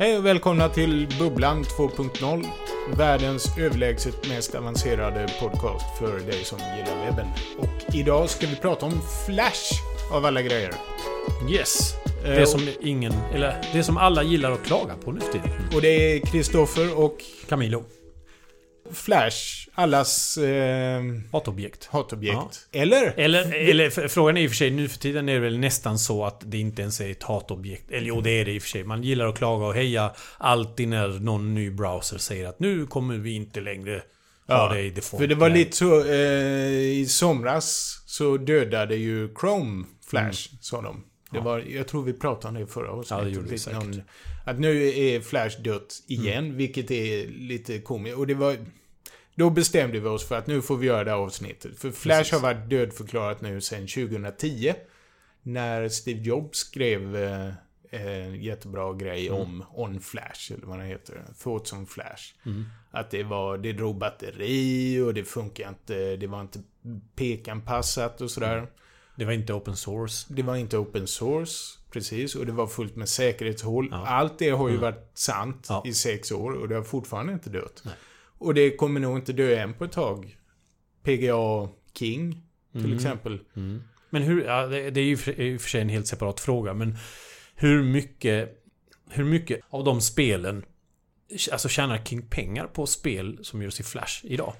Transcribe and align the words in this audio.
Hej 0.00 0.18
och 0.18 0.26
välkomna 0.26 0.68
till 0.68 1.08
Bubblan 1.18 1.64
2.0. 1.64 2.44
Världens 2.96 3.58
överlägset 3.58 4.28
mest 4.28 4.54
avancerade 4.54 5.28
podcast 5.40 5.98
för 5.98 6.20
dig 6.20 6.44
som 6.44 6.58
gillar 6.58 7.04
webben. 7.04 7.26
Och 7.58 7.94
idag 7.94 8.30
ska 8.30 8.46
vi 8.46 8.56
prata 8.56 8.86
om 8.86 8.92
Flash 9.26 9.72
av 10.12 10.24
alla 10.24 10.42
grejer. 10.42 10.74
Yes. 11.50 11.94
Eh, 12.24 12.30
Det 12.30 12.46
som 12.46 12.68
ingen, 12.80 13.12
eller 13.34 13.56
det 13.72 13.82
som 13.82 13.96
alla 13.96 14.22
gillar 14.22 14.50
att 14.50 14.64
klaga 14.64 14.94
på 15.04 15.12
nu 15.12 15.20
för 15.20 15.32
tiden. 15.32 15.50
Och 15.74 15.80
det 15.82 15.88
är 15.88 16.20
Kristoffer 16.20 16.98
och 16.98 17.24
Camilo. 17.48 17.84
Flash, 18.92 19.68
allas 19.74 20.38
eh, 20.38 21.02
Hatobjekt. 21.32 21.86
hatobjekt. 21.86 22.68
Eller? 22.72 23.14
Eller, 23.16 23.52
eller 23.54 23.86
f- 23.86 24.10
frågan 24.12 24.36
är 24.36 24.40
i 24.42 24.46
och 24.46 24.50
för 24.50 24.56
sig, 24.56 24.70
nu 24.70 24.88
för 24.88 24.98
tiden 24.98 25.28
är 25.28 25.34
det 25.34 25.40
väl 25.40 25.58
nästan 25.58 25.98
så 25.98 26.24
att 26.24 26.40
det 26.44 26.58
inte 26.58 26.82
ens 26.82 27.00
är 27.00 27.10
ett 27.10 27.22
hatobjekt. 27.22 27.90
Eller 27.90 28.06
jo, 28.06 28.20
det 28.20 28.30
är 28.30 28.44
det 28.44 28.52
i 28.52 28.58
och 28.58 28.62
för 28.62 28.68
sig. 28.68 28.84
Man 28.84 29.02
gillar 29.02 29.26
att 29.26 29.38
klaga 29.38 29.66
och 29.66 29.74
heja 29.74 30.12
alltid 30.38 30.88
när 30.88 31.08
någon 31.08 31.54
ny 31.54 31.70
browser 31.70 32.18
säger 32.18 32.48
att 32.48 32.60
nu 32.60 32.86
kommer 32.86 33.14
vi 33.18 33.32
inte 33.34 33.60
längre 33.60 34.02
ha 34.48 34.74
Ja, 34.76 34.82
det. 34.94 35.04
För 35.04 35.26
det 35.26 35.34
var 35.34 35.50
lite 35.50 35.76
så, 35.76 36.04
eh, 36.04 36.70
i 36.70 37.06
somras 37.08 37.96
så 38.06 38.36
dödade 38.36 38.96
ju 38.96 39.34
Chrome 39.40 39.84
Flash, 40.10 40.48
sa 40.60 40.82
de. 40.82 41.04
Det 41.30 41.36
Ja. 41.38 41.42
var, 41.42 41.58
jag 41.58 41.88
tror 41.88 42.02
vi 42.04 42.12
pratade 42.12 42.48
om 42.48 42.54
det 42.54 42.60
i 42.60 42.66
förra 42.66 42.90
avsnittet. 42.90 43.18
Ja, 43.18 43.24
det 43.24 43.30
gjorde 43.30 43.48
vi 43.50 43.58
säkert. 43.58 44.04
att 44.46 44.60
nu 44.60 44.88
är 44.98 45.20
Flash 45.20 45.60
dött 45.62 45.94
igen, 46.08 46.56
vilket 46.56 46.90
är 46.90 47.26
lite 47.28 47.78
komiskt. 47.78 48.16
Och 48.16 48.26
det 48.26 48.34
var... 48.34 48.56
Då 49.34 49.50
bestämde 49.50 50.00
vi 50.00 50.08
oss 50.08 50.28
för 50.28 50.38
att 50.38 50.46
nu 50.46 50.62
får 50.62 50.76
vi 50.76 50.86
göra 50.86 51.04
det 51.04 51.10
här 51.10 51.18
avsnittet. 51.18 51.78
För 51.78 51.90
Flash 51.90 52.18
Precis. 52.18 52.32
har 52.32 52.40
varit 52.40 52.70
dödförklarat 52.70 53.40
nu 53.40 53.60
sedan 53.60 53.86
2010. 53.86 54.74
När 55.42 55.88
Steve 55.88 56.20
Jobs 56.20 56.58
skrev 56.58 57.16
eh, 57.16 57.52
en 57.90 58.42
jättebra 58.42 58.92
grej 58.94 59.26
Mm. 59.28 59.40
om 59.40 59.64
On 59.74 60.00
Flash, 60.00 60.52
eller 60.52 60.66
vad 60.66 60.78
det 60.78 60.84
heter. 60.86 61.24
Thoughts 61.42 61.72
on 61.72 61.86
Flash. 61.86 62.22
Mm. 62.46 62.64
Att 62.90 63.10
det 63.10 63.22
var, 63.22 63.58
det 63.58 63.72
drog 63.72 63.98
batteri 63.98 65.00
och 65.00 65.14
det 65.14 65.24
funkar 65.24 65.68
inte, 65.68 66.16
det 66.16 66.26
var 66.26 66.40
inte 66.40 66.62
pekanpassat 67.14 68.20
och 68.20 68.30
sådär. 68.30 68.66
Det 69.16 69.24
var 69.24 69.32
inte 69.32 69.52
open 69.52 69.76
source. 69.76 70.26
Det 70.34 70.42
var 70.42 70.56
inte 70.56 70.76
open 70.78 71.06
source, 71.06 71.78
precis. 71.90 72.34
Och 72.34 72.46
det 72.46 72.52
var 72.52 72.66
fullt 72.66 72.96
med 72.96 73.08
säkerhetshål. 73.08 73.88
Ja. 73.90 74.06
Allt 74.06 74.38
det 74.38 74.50
har 74.50 74.68
ju 74.68 74.74
Mm. 74.74 74.82
varit 74.82 75.10
sant 75.14 75.66
Ja. 75.68 75.82
i 75.86 75.92
sex 75.94 76.32
år 76.32 76.50
och 76.52 76.68
det 76.68 76.74
har 76.74 76.82
fortfarande 76.82 77.32
inte 77.32 77.50
dött. 77.50 77.82
Nej. 77.84 77.94
Och 78.40 78.54
det 78.54 78.70
kommer 78.76 79.00
nog 79.00 79.18
inte 79.18 79.32
dö 79.32 79.56
än 79.56 79.74
på 79.74 79.84
ett 79.84 79.92
tag. 79.92 80.36
PGA 81.02 81.68
King, 81.98 82.42
till 82.72 82.80
Mm. 82.84 82.96
exempel. 82.96 83.40
Mm. 83.56 83.82
Men 84.10 84.22
hur, 84.22 84.44
ja, 84.44 84.66
det, 84.66 84.90
det 84.90 85.00
är 85.00 85.04
ju 85.04 85.16
för, 85.16 85.40
i 85.40 85.56
och 85.56 85.60
för 85.60 85.68
sig 85.68 85.80
en 85.80 85.88
helt 85.88 86.06
separat 86.06 86.40
fråga, 86.40 86.74
men 86.74 86.96
hur 87.54 87.82
mycket, 87.82 88.64
hur 89.10 89.24
mycket 89.24 89.60
av 89.70 89.84
de 89.84 90.00
spelen 90.00 90.64
Alltså 91.52 91.68
tjänar 91.68 92.04
King 92.04 92.22
pengar 92.22 92.66
på 92.66 92.86
spel 92.86 93.38
som 93.42 93.62
görs 93.62 93.80
i 93.80 93.82
Flash 93.82 94.24
idag? 94.26 94.52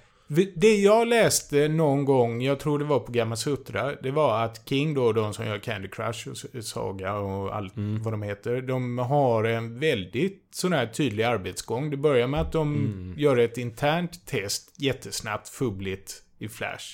Det 0.55 0.77
jag 0.77 1.09
läste 1.09 1.69
någon 1.69 2.05
gång, 2.05 2.43
jag 2.43 2.61
tror 2.61 2.79
det 2.79 2.85
var 2.85 3.01
på 3.01 3.13
Gamma 3.13 3.37
Sutra, 3.37 3.95
det 4.03 4.11
var 4.11 4.45
att 4.45 4.69
King 4.69 4.95
då, 4.95 5.13
de 5.13 5.35
som 5.35 5.47
gör 5.47 5.59
Candy 5.59 5.89
Crush 5.89 6.29
och 6.29 6.65
Saga 6.65 7.15
och 7.15 7.57
allt 7.57 7.77
Mm. 7.77 8.03
vad 8.03 8.13
de 8.13 8.23
heter, 8.23 8.63
de 8.63 8.99
har 8.99 9.45
en 9.45 9.79
väldigt 9.81 10.49
sån 10.51 10.73
här 10.73 10.87
tydlig 10.87 11.25
arbetsgång. 11.25 11.91
Det 11.91 11.97
börjar 11.97 12.27
med 12.27 12.41
att 12.41 12.53
de 12.53 12.75
Mm. 12.75 13.15
gör 13.19 13.37
ett 13.37 13.59
internt 13.59 14.27
test 14.27 14.75
jättesnabbt, 14.77 15.49
fubbligt 15.49 16.23
i 16.39 16.49
Flash. 16.49 16.85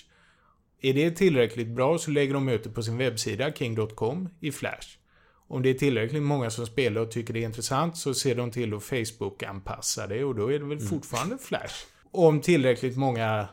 Är 0.82 0.92
det 0.94 1.10
tillräckligt 1.10 1.68
bra 1.68 1.98
så 1.98 2.10
lägger 2.10 2.34
de 2.34 2.48
ut 2.48 2.64
det 2.64 2.70
på 2.70 2.82
sin 2.82 2.98
webbsida, 2.98 3.52
king.com, 3.52 4.28
i 4.40 4.52
Flash. 4.52 4.88
Om 5.48 5.62
det 5.62 5.70
är 5.70 5.74
tillräckligt 5.74 6.22
många 6.22 6.50
som 6.50 6.66
spelar 6.66 7.00
och 7.00 7.10
tycker 7.10 7.34
det 7.34 7.40
är 7.40 7.46
intressant 7.46 7.96
så 7.96 8.14
ser 8.14 8.34
de 8.34 8.50
till 8.50 8.74
att 8.74 8.82
Facebook-anpassa 8.82 10.06
det 10.06 10.24
och 10.24 10.34
då 10.34 10.52
är 10.52 10.58
det 10.58 10.64
väl 10.64 10.78
Mm. 10.78 10.88
fortfarande 10.88 11.38
Flash. 11.38 11.74
Om 12.16 12.40
tillräckligt 12.40 12.96
många 12.96 13.48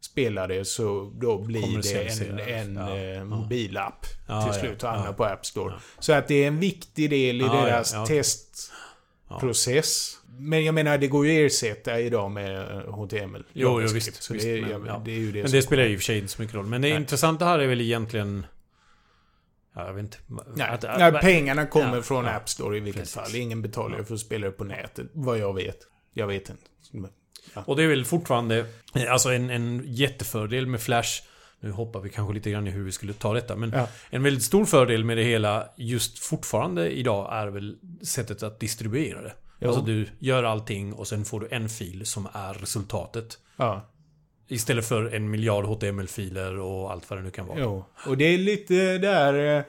spelar 0.00 0.48
det 0.48 0.64
så 0.64 1.12
då 1.20 1.38
blir 1.38 1.82
det 1.82 2.28
en, 2.30 2.38
en 2.38 2.76
Ja, 2.76 2.96
eh, 2.96 3.02
ja. 3.02 3.24
mobilapp 3.24 4.06
Ja, 4.28 4.42
till 4.42 4.52
ja, 4.54 4.60
slut 4.60 4.82
och 4.82 4.88
hamnar 4.88 5.06
ja. 5.06 5.12
på 5.12 5.24
App 5.24 5.46
Store. 5.46 5.72
Ja. 5.74 5.80
Så 5.98 6.12
att 6.12 6.28
det 6.28 6.34
är 6.44 6.48
en 6.48 6.60
viktig 6.60 7.10
del 7.10 7.40
i 7.40 7.44
Ja, 7.44 7.54
ja, 7.60 7.64
deras 7.66 7.94
ja. 7.94 8.06
testprocess. 9.26 10.14
Men 10.40 10.64
jag 10.64 10.74
menar, 10.74 10.98
det 10.98 11.06
går 11.08 11.26
ju 11.26 11.46
att 11.46 11.52
ersätta 11.52 12.00
idag 12.00 12.30
med 12.30 12.60
eh, 12.60 12.94
HTML. 12.94 13.44
Jo, 13.52 13.68
jo 13.68 13.80
JavaScript. 13.80 14.06
visst. 14.08 14.22
Så 14.22 14.32
visst 14.34 14.46
det, 14.46 14.60
men, 14.60 14.70
ja, 14.70 14.78
ja. 14.86 15.02
det 15.04 15.10
är 15.10 15.16
ju 15.18 15.32
det 15.32 15.42
men 15.42 15.50
det 15.52 15.62
spelar 15.62 15.84
ju 15.84 15.90
i 15.92 15.96
och 15.96 15.98
för 16.00 16.04
sig 16.04 16.18
inte 16.18 16.28
så 16.32 16.42
mycket 16.42 16.54
roll. 16.56 16.66
Men 16.66 16.82
det 16.82 16.88
Nej. 16.88 16.96
intressanta 16.96 17.44
här 17.44 17.58
är 17.58 17.66
väl 17.66 17.80
egentligen... 17.80 18.46
Ja, 19.74 19.86
jag 19.86 19.94
vet 19.94 20.02
inte. 20.04 20.18
Nej, 20.54 20.68
Att- 20.68 20.82
nej, 20.82 21.02
att- 21.02 21.20
pengarna 21.20 21.66
kommer 21.66 21.96
ja, 21.96 22.02
från 22.02 22.24
ja. 22.24 22.30
App 22.30 22.48
Store 22.48 22.76
i 22.76 22.80
vilket 22.80 23.02
Precis. 23.02 23.14
fall. 23.14 23.34
Ingen 23.34 23.62
betalar 23.62 23.98
ju 23.98 24.04
för 24.04 24.14
att 24.14 24.20
spela 24.20 24.46
det 24.46 24.52
på 24.52 24.64
nätet, 24.64 25.06
vad 25.12 25.38
jag 25.38 25.54
vet. 25.54 25.78
Jag 26.12 26.26
vet 26.26 26.50
inte. 26.50 26.62
Och 27.66 27.76
det 27.76 27.82
är 27.82 27.88
väl 27.88 28.04
fortfarande 28.04 28.66
alltså 29.08 29.28
en, 29.32 29.50
en 29.50 29.82
jättefördel 29.86 30.66
med 30.66 30.80
Flash. 30.80 31.22
Nu 31.60 31.70
hoppar 31.70 32.00
vi 32.00 32.10
kanske 32.10 32.34
lite 32.34 32.50
grann 32.50 32.66
i 32.66 32.70
hur 32.70 32.84
vi 32.84 32.92
skulle 32.92 33.12
ta 33.12 33.34
detta. 33.34 33.56
Men 33.56 33.70
Ja. 33.76 33.88
en 34.10 34.22
väldigt 34.22 34.44
stor 34.44 34.64
fördel 34.64 35.04
med 35.04 35.16
det 35.16 35.22
hela 35.24 35.68
just 35.76 36.18
fortfarande 36.18 36.90
idag 36.90 37.28
är 37.32 37.46
väl 37.46 37.76
sättet 38.02 38.42
att 38.42 38.60
distribuera 38.60 39.22
det. 39.22 39.32
Jo. 39.60 39.68
Alltså 39.68 39.82
du 39.84 40.08
gör 40.18 40.44
allting 40.44 40.92
och 40.92 41.08
sen 41.08 41.24
får 41.24 41.40
du 41.40 41.48
en 41.50 41.68
fil 41.68 42.06
som 42.06 42.28
är 42.32 42.54
resultatet. 42.54 43.38
Ja, 43.56 43.88
Istället 44.50 44.88
för 44.88 45.14
en 45.14 45.30
miljard 45.30 45.64
HTML-filer 45.64 46.58
och 46.58 46.92
allt 46.92 47.10
vad 47.10 47.18
det 47.18 47.22
nu 47.22 47.30
kan 47.30 47.46
vara. 47.46 47.58
jo. 47.60 47.84
Och 48.06 48.16
det 48.16 48.24
är 48.24 48.38
lite 48.38 48.98
där... 48.98 49.58
eh, 49.58 49.64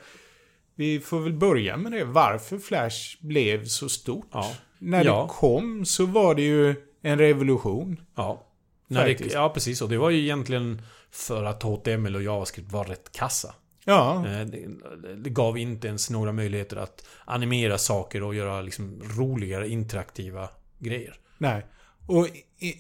Vi 0.75 0.99
får 0.99 1.19
väl 1.19 1.33
börja 1.33 1.78
med 1.78 1.91
det. 1.91 2.03
Varför 2.03 2.57
Flash 2.57 3.17
blev 3.19 3.66
så 3.66 3.89
stort. 3.89 4.28
Ja. 4.31 4.51
När 4.78 5.05
Ja. 5.05 5.22
det 5.22 5.33
kom 5.39 5.85
så 5.85 6.05
var 6.05 6.35
det 6.35 6.41
ju 6.41 6.75
en 7.01 7.17
revolution. 7.19 8.01
Ja. 8.15 8.45
När 8.87 9.05
det, 9.05 9.33
ja, 9.33 9.49
precis. 9.53 9.81
Och 9.81 9.89
det 9.89 9.97
var 9.97 10.09
ju 10.09 10.19
egentligen 10.19 10.81
för 11.11 11.43
att 11.43 11.63
HTML 11.63 12.15
och 12.15 12.23
JavaScript 12.23 12.71
var 12.71 12.83
rätt 12.85 13.11
kassa. 13.11 13.53
Ja, 13.85 14.25
Eh, 14.27 14.45
Det, 14.45 14.67
det 15.15 15.29
gav 15.29 15.57
inte 15.57 15.87
ens 15.87 16.09
några 16.09 16.31
möjligheter 16.31 16.77
att 16.77 17.05
animera 17.25 17.77
saker 17.77 18.23
och 18.23 18.35
göra 18.35 18.61
liksom 18.61 19.01
roligare 19.17 19.69
interaktiva 19.69 20.49
grejer. 20.79 21.15
nej. 21.37 21.65
Och 22.07 22.27
i, 22.59 22.73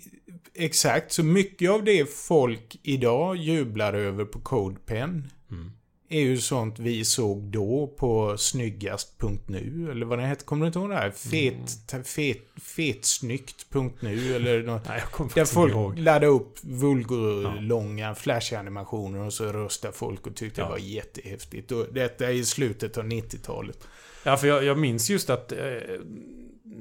exakt, 0.53 1.11
så 1.11 1.23
mycket 1.23 1.71
av 1.71 1.83
det 1.83 2.09
folk 2.09 2.79
idag 2.83 3.35
jublar 3.35 3.93
över 3.93 4.25
på 4.25 4.39
CodePen 4.39 5.31
Mm. 5.51 5.71
Är 6.09 6.19
ju 6.19 6.37
sånt 6.37 6.79
vi 6.79 7.05
såg 7.05 7.41
då 7.43 7.87
på 7.99 8.37
snyggast.nu, 8.37 9.87
eller 9.91 10.05
vad 10.05 10.19
det 10.19 10.25
hette. 10.25 10.43
Kommer 10.45 10.65
du 10.65 10.67
inte 10.67 10.79
ihåg 10.79 10.89
det 10.89 10.95
här? 10.95 11.11
Fet, 11.11 11.53
Mm. 11.93 12.03
fet, 12.03 12.37
fetsnyggt.nu, 12.61 14.35
eller 14.35 14.63
något. 14.63 14.81
Nej, 14.87 14.99
jag 14.99 15.11
kommer 15.11 15.31
Där 15.35 15.45
folk 15.45 15.73
ihåg. 15.73 15.99
laddade 15.99 16.27
upp 16.27 16.57
vulgurlånga 16.63 18.15
flash-animationer 18.15 19.19
och 19.19 19.33
så 19.33 19.45
röstade 19.45 19.93
folk 19.93 20.27
och 20.27 20.35
tyckte 20.35 20.61
Ja. 20.61 20.65
det 20.65 20.71
var 20.71 20.77
jättehäftigt. 20.77 21.71
Och 21.71 21.85
detta 21.93 22.25
är 22.25 22.31
i 22.33 22.45
slutet 22.45 22.97
av 22.97 23.03
90-talet. 23.05 23.87
Ja, 24.23 24.37
för 24.37 24.47
jag, 24.47 24.63
jag 24.63 24.77
minns 24.77 25.09
just 25.09 25.29
att 25.29 25.51
eh, 25.51 25.57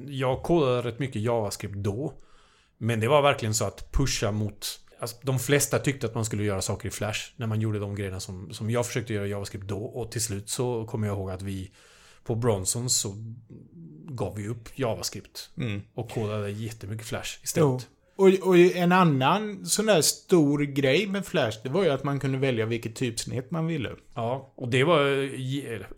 jag 0.06 0.42
kodade 0.42 0.88
rätt 0.88 0.98
mycket 0.98 1.22
JavaScript 1.22 1.74
då. 1.76 2.12
Men 2.78 3.00
det 3.00 3.08
var 3.08 3.22
verkligen 3.22 3.54
så 3.54 3.64
att 3.64 3.92
pusha 3.92 4.32
mot... 4.32 4.80
Alltså, 5.00 5.16
de 5.22 5.38
flesta 5.38 5.78
tyckte 5.78 6.06
att 6.06 6.14
man 6.14 6.24
skulle 6.24 6.44
göra 6.44 6.62
saker 6.62 6.88
i 6.88 6.90
Flash 6.90 7.20
när 7.36 7.46
man 7.46 7.60
gjorde 7.60 7.78
de 7.78 7.94
grejerna 7.94 8.20
som, 8.20 8.52
som 8.52 8.70
jag 8.70 8.86
försökte 8.86 9.14
göra 9.14 9.26
i 9.26 9.30
JavaScript 9.30 9.66
då. 9.66 9.78
Och 9.78 10.12
till 10.12 10.22
slut 10.22 10.48
så 10.48 10.84
kommer 10.84 11.06
jag 11.06 11.16
ihåg 11.16 11.30
att 11.30 11.42
vi 11.42 11.70
på 12.24 12.34
Bronson 12.34 12.90
så 12.90 13.14
gav 14.08 14.36
vi 14.36 14.48
upp 14.48 14.78
JavaScript. 14.78 15.50
Mm. 15.56 15.82
Och 15.94 16.10
kodade 16.10 16.50
jättemycket 16.50 17.06
Flash 17.06 17.42
istället. 17.42 17.88
Och, 18.16 18.28
och 18.42 18.58
en 18.58 18.92
annan 18.92 19.66
sån 19.66 19.86
där 19.86 20.02
stor 20.02 20.58
grej 20.62 21.06
med 21.06 21.26
Flash, 21.26 21.58
det 21.62 21.68
var 21.68 21.84
ju 21.84 21.90
att 21.90 22.04
man 22.04 22.20
kunde 22.20 22.38
välja 22.38 22.66
vilket 22.66 22.96
typsnitt 22.96 23.50
man 23.50 23.66
ville. 23.66 23.90
Ja, 24.14 24.52
och 24.54 24.68
det 24.68 24.84
var, 24.84 25.00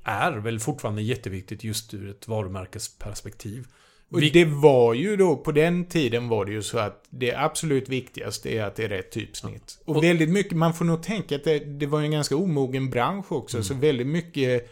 är 0.04 0.32
väl 0.38 0.60
fortfarande 0.60 1.02
jätteviktigt 1.02 1.64
just 1.64 1.94
ur 1.94 2.10
ett 2.10 2.28
varumärkesperspektiv. 2.28 3.66
Och 4.12 4.20
det 4.20 4.44
var 4.44 4.94
ju 4.94 5.16
då, 5.16 5.36
på 5.36 5.52
den 5.52 5.84
tiden 5.84 6.28
var 6.28 6.44
det 6.44 6.52
ju 6.52 6.62
så 6.62 6.78
att 6.78 7.04
det 7.10 7.34
absolut 7.34 7.88
viktigaste 7.88 8.48
är 8.50 8.64
att 8.64 8.76
det 8.76 8.84
är 8.84 8.88
rätt 8.88 9.10
typsnitt. 9.10 9.78
Och, 9.84 9.96
Och- 9.96 10.04
väldigt 10.04 10.28
mycket, 10.30 10.52
man 10.52 10.74
får 10.74 10.84
nog 10.84 11.02
tänka 11.02 11.36
att 11.36 11.44
det, 11.44 11.58
det 11.58 11.86
var 11.86 11.98
ju 12.00 12.04
en 12.04 12.10
ganska 12.12 12.36
omogen 12.36 12.90
bransch 12.90 13.32
också, 13.32 13.56
Mm. 13.56 13.64
så 13.64 13.74
väldigt 13.74 14.06
mycket 14.06 14.70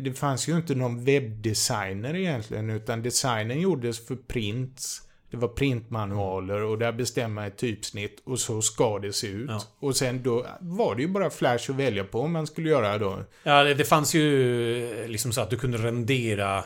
det 0.00 0.12
fanns 0.12 0.48
ju 0.48 0.56
inte 0.56 0.74
någon 0.74 1.04
webbdesigner 1.04 2.16
egentligen, 2.16 2.70
utan 2.70 3.02
designen 3.02 3.60
gjordes 3.60 4.06
för 4.06 4.16
print. 4.16 4.82
Det 5.30 5.36
var 5.36 5.48
printmanualer 5.48 6.62
och 6.62 6.78
där 6.78 6.92
bestämmer 6.92 7.46
ett 7.46 7.56
typsnitt 7.58 8.22
och 8.24 8.38
så 8.38 8.62
ska 8.62 8.98
det 8.98 9.12
se 9.12 9.26
ut. 9.26 9.50
Ja. 9.50 9.60
Och 9.80 9.96
sen 9.96 10.22
då 10.22 10.46
var 10.60 10.94
det 10.94 11.02
ju 11.02 11.08
bara 11.08 11.30
Flash 11.30 11.70
att 11.70 11.76
välja 11.76 12.04
på 12.04 12.20
om 12.20 12.32
man 12.32 12.46
skulle 12.46 12.70
göra 12.70 12.98
då. 12.98 13.18
Ja, 13.42 13.64
det, 13.64 13.74
det 13.74 13.84
fanns 13.84 14.14
ju 14.14 15.06
liksom 15.08 15.32
så 15.32 15.40
att 15.40 15.50
du 15.50 15.56
kunde 15.56 15.78
rendera 15.78 16.58
eh, 16.58 16.64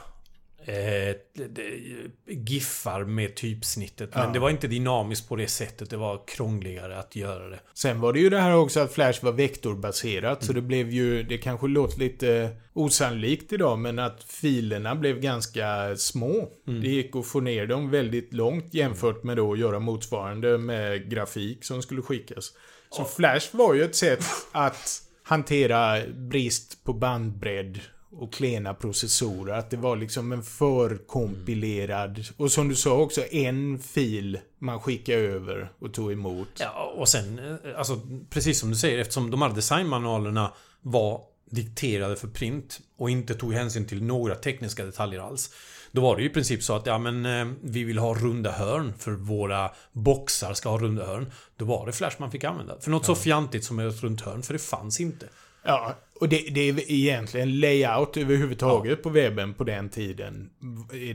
giffar 2.29 3.05
med 3.05 3.35
typsnittet. 3.35 4.15
Men 4.15 4.23
Ja. 4.27 4.31
det 4.33 4.39
var 4.39 4.51
inte 4.51 4.67
dynamiskt 4.69 5.29
på 5.29 5.37
det 5.37 5.47
sättet. 5.47 5.91
Det 5.91 5.97
var 5.97 6.23
krångligare 6.27 6.99
att 6.99 7.17
göra 7.17 7.49
det. 7.49 7.61
Sen 7.75 8.01
var 8.01 8.13
det 8.13 8.19
ju 8.21 8.31
det 8.31 8.41
här 8.41 8.55
också 8.57 8.81
att 8.81 8.93
Flash 8.93 9.25
var 9.25 9.33
vektorbaserat, 9.33 10.45
så 10.45 10.53
det 10.53 10.61
blev 10.63 10.91
ju, 10.91 11.23
det 11.23 11.39
kanske 11.39 11.67
låter 11.67 11.99
lite 11.99 12.57
osannolikt 12.73 13.53
idag, 13.53 13.79
men 13.79 13.99
att 13.99 14.25
filerna 14.25 14.95
blev 14.95 15.21
ganska 15.21 15.97
små. 15.97 16.49
Det 16.65 16.89
gick 16.89 17.17
att 17.17 17.27
få 17.27 17.41
ner 17.41 17.67
dem 17.67 17.91
väldigt 17.91 18.33
långt 18.33 18.75
jämfört 18.75 19.23
med 19.25 19.37
då 19.37 19.53
att 19.53 19.59
göra 19.59 19.79
motsvarande 19.81 20.59
med 20.59 21.11
grafik 21.11 21.65
som 21.65 21.83
skulle 21.83 22.03
skickas. 22.03 22.53
Så 22.91 23.05
Flash 23.05 23.57
var 23.57 23.75
ju 23.75 23.83
ett 23.83 23.97
sätt 23.97 24.25
att 24.53 25.03
hantera 25.23 26.07
brist 26.07 26.85
på 26.85 26.93
bandbredd 26.93 27.81
och 28.19 28.33
klena 28.33 28.75
processorer. 28.75 29.55
Att 29.55 29.71
det 29.71 29.77
var 29.77 29.97
liksom 29.97 30.33
en 30.33 30.43
förkompilerad, 30.43 32.25
och 32.37 32.53
som 32.53 32.69
du 32.69 32.75
sa 32.75 32.97
också, 32.97 33.25
en 33.33 33.79
fil 33.79 34.39
man 34.59 34.81
skickade 34.81 35.19
över 35.19 35.73
och 35.79 35.95
tog 35.95 36.13
emot. 36.13 36.49
Ja, 36.59 36.95
och 36.97 37.09
sen, 37.09 37.39
eh, 37.39 37.79
alltså 37.79 38.01
precis 38.31 38.61
som 38.61 38.71
du 38.71 38.77
säger, 38.77 38.99
eftersom 38.99 39.31
de 39.31 39.43
här 39.43 39.49
designmanualerna 39.49 40.53
var 40.83 41.21
dikterade 41.51 42.17
för 42.17 42.29
print 42.29 42.81
och 42.99 43.11
inte 43.11 43.35
tog 43.35 43.53
hänsyn 43.55 43.87
till 43.87 44.03
några 44.03 44.35
tekniska 44.35 44.85
detaljer 44.85 45.21
alls. 45.21 45.51
Då 45.93 46.03
var 46.03 46.17
det 46.17 46.23
ju 46.23 46.29
i 46.29 46.33
princip 46.33 46.63
så 46.63 46.77
att 46.77 46.87
ja 46.87 46.99
men 46.99 47.27
eh, 47.27 47.55
vi 47.63 47.85
vill 47.85 47.99
ha 47.99 48.15
runda 48.15 48.53
hörn 48.53 48.93
för 48.99 49.13
våra 49.13 49.71
boxar 49.93 50.55
ska 50.55 50.69
ha 50.69 50.79
runda 50.79 51.07
hörn. 51.07 51.33
Då 51.57 51.65
var 51.65 51.87
det 51.87 51.93
Flash 51.93 52.17
man 52.19 52.31
fick 52.31 52.45
använda. 52.45 52.81
För 52.81 52.91
något 52.91 53.07
så 53.07 53.15
fjantigt 53.15 53.65
som 53.65 53.79
ett 53.79 54.03
runt 54.03 54.21
hörn, 54.21 54.43
för 54.43 54.53
det 54.53 54.59
fanns 54.59 55.01
inte. 55.01 55.29
Ja, 55.65 55.95
och 56.25 56.31
det, 56.31 56.37
det 56.51 56.69
är 56.69 56.93
egentligen 56.93 57.61
layout 57.61 58.17
överhuvudtaget 58.17 59.03
på 59.03 59.09
webben 59.09 59.55
på 59.55 59.65
den 59.65 59.89
tiden. 59.89 60.51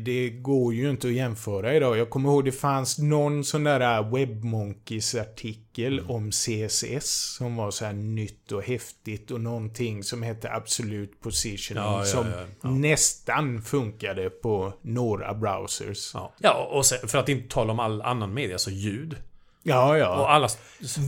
Det 0.06 0.30
går 0.30 0.74
ju 0.74 0.90
inte 0.90 1.08
att 1.08 1.14
jämföra 1.14 1.76
idag. 1.76 1.98
Jag 1.98 2.10
kommer 2.10 2.30
ihåg 2.30 2.46
det 2.46 2.52
fanns 2.52 2.98
någon 3.00 3.44
sån 3.44 3.64
där 3.64 4.12
Webmonkeys 4.12 5.16
artikel 5.16 6.00
Mm. 6.00 6.10
om 6.12 6.32
CSS 6.32 7.36
som 7.38 7.56
var 7.56 7.72
så 7.72 7.86
här 7.86 7.94
nytt 7.94 8.52
och 8.52 8.64
häftigt 8.64 9.32
och 9.32 9.42
någonting 9.42 10.04
som 10.04 10.24
hette 10.24 10.52
Absolute 10.52 11.14
Positioning 11.22 11.84
Ja, 11.84 12.00
ja, 12.00 12.06
som 12.06 12.28
ja, 12.28 12.46
ja. 12.62 12.70
nästan 12.70 13.62
funkade 13.62 14.30
på 14.30 14.74
några 14.82 15.34
browsers. 15.34 16.12
Ja, 16.14 16.34
ja 16.40 16.70
och 16.72 16.86
sen, 16.86 17.08
för 17.08 17.18
att 17.18 17.30
inte 17.30 17.54
tala 17.54 17.72
om 17.72 17.80
all 17.80 18.02
annan 18.02 18.34
media, 18.34 18.58
så 18.58 18.72
ljud. 18.72 19.16
Ja, 19.64 19.98
ja. 19.98 20.20
Och 20.22 20.32
alla... 20.32 20.50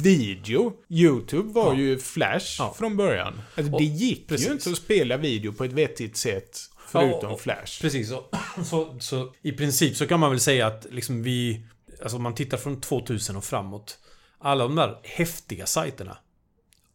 Video. 0.04 0.74
YouTube 0.90 1.54
var 1.54 1.74
Ja. 1.74 1.80
ju 1.80 2.00
Flash 2.00 2.56
Ja. 2.60 2.74
från 2.78 2.98
början. 2.98 3.42
Alltså, 3.58 3.74
Och- 3.74 3.80
det 3.80 3.86
gick 3.86 4.28
precis. 4.28 4.48
ju 4.48 4.52
inte 4.52 4.70
att 4.70 4.78
spela 4.78 5.18
video 5.18 5.54
på 5.54 5.64
ett 5.64 5.72
vettigt 5.74 6.18
sätt 6.18 6.60
förutom 6.88 7.20
Ja, 7.22 7.30
och- 7.30 7.42
Flash. 7.42 7.82
Precis, 7.82 8.10
så, 8.10 8.24
så, 8.66 8.96
så 9.00 9.34
i 9.42 9.52
princip 9.52 9.96
så 9.98 10.08
kan 10.08 10.20
man 10.20 10.30
väl 10.30 10.40
säga 10.40 10.68
att 10.68 10.86
liksom 10.90 11.24
vi... 11.24 11.66
Alltså 12.02 12.18
om 12.18 12.24
man 12.24 12.36
tittar 12.36 12.58
från 12.58 12.82
2000 12.82 13.36
och 13.36 13.44
framåt. 13.44 13.98
Alla 14.40 14.64
de 14.64 14.76
där 14.76 15.00
häftiga 15.04 15.66
sajterna. 15.66 16.18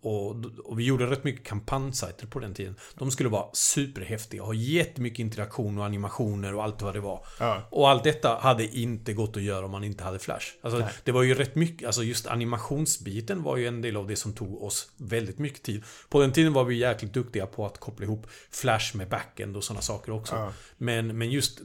Och, 0.07 0.37
och 0.65 0.79
vi 0.79 0.85
gjorde 0.85 1.07
rätt 1.07 1.25
mycket 1.25 1.47
kampanjsajter 1.47 2.27
på 2.27 2.39
den 2.39 2.55
tiden. 2.55 2.75
De 2.95 3.11
skulle 3.11 3.29
vara 3.29 3.47
superhäftiga, 3.53 4.43
ha 4.43 4.55
jättemycket 4.55 5.19
interaktion 5.19 5.79
och 5.79 5.85
animationer 5.85 6.55
och 6.55 6.65
allt 6.65 6.83
vad 6.83 6.95
det 6.95 7.01
var. 7.01 7.27
Ja. 7.41 7.63
Och 7.71 7.91
allt 7.91 8.05
detta 8.05 8.39
hade 8.41 8.77
inte 8.77 9.13
gått 9.13 9.37
att 9.37 9.43
göra 9.43 9.65
om 9.65 9.71
man 9.71 9.85
inte 9.85 10.05
hade 10.05 10.19
Flash. 10.19 10.47
Alltså, 10.63 10.79
Nej. 10.79 10.89
det 11.05 11.13
var 11.13 11.23
ju 11.23 11.35
rätt 11.35 11.55
mycket, 11.55 11.87
alltså 11.87 12.03
just 12.03 12.27
animationsbiten 12.27 13.43
var 13.43 13.57
ju 13.57 13.67
en 13.67 13.83
del 13.83 13.97
av 13.97 14.07
det 14.07 14.17
som 14.17 14.33
tog 14.33 14.63
oss 14.63 14.91
väldigt 14.97 15.39
mycket 15.39 15.63
tid. 15.63 15.85
På 16.09 16.21
den 16.21 16.33
tiden 16.33 16.53
var 16.53 16.65
vi 16.65 16.77
jäkligt 16.77 17.13
duktiga 17.13 17.47
på 17.47 17.67
att 17.67 17.79
koppla 17.79 18.05
ihop 18.05 18.27
Flash 18.51 18.97
med 18.97 19.09
backend 19.09 19.57
och 19.57 19.65
sådana 19.65 19.83
saker 19.83 20.13
också. 20.13 20.35
Ja. 20.35 20.53
Men, 20.79 21.19
men 21.19 21.31
just 21.31 21.61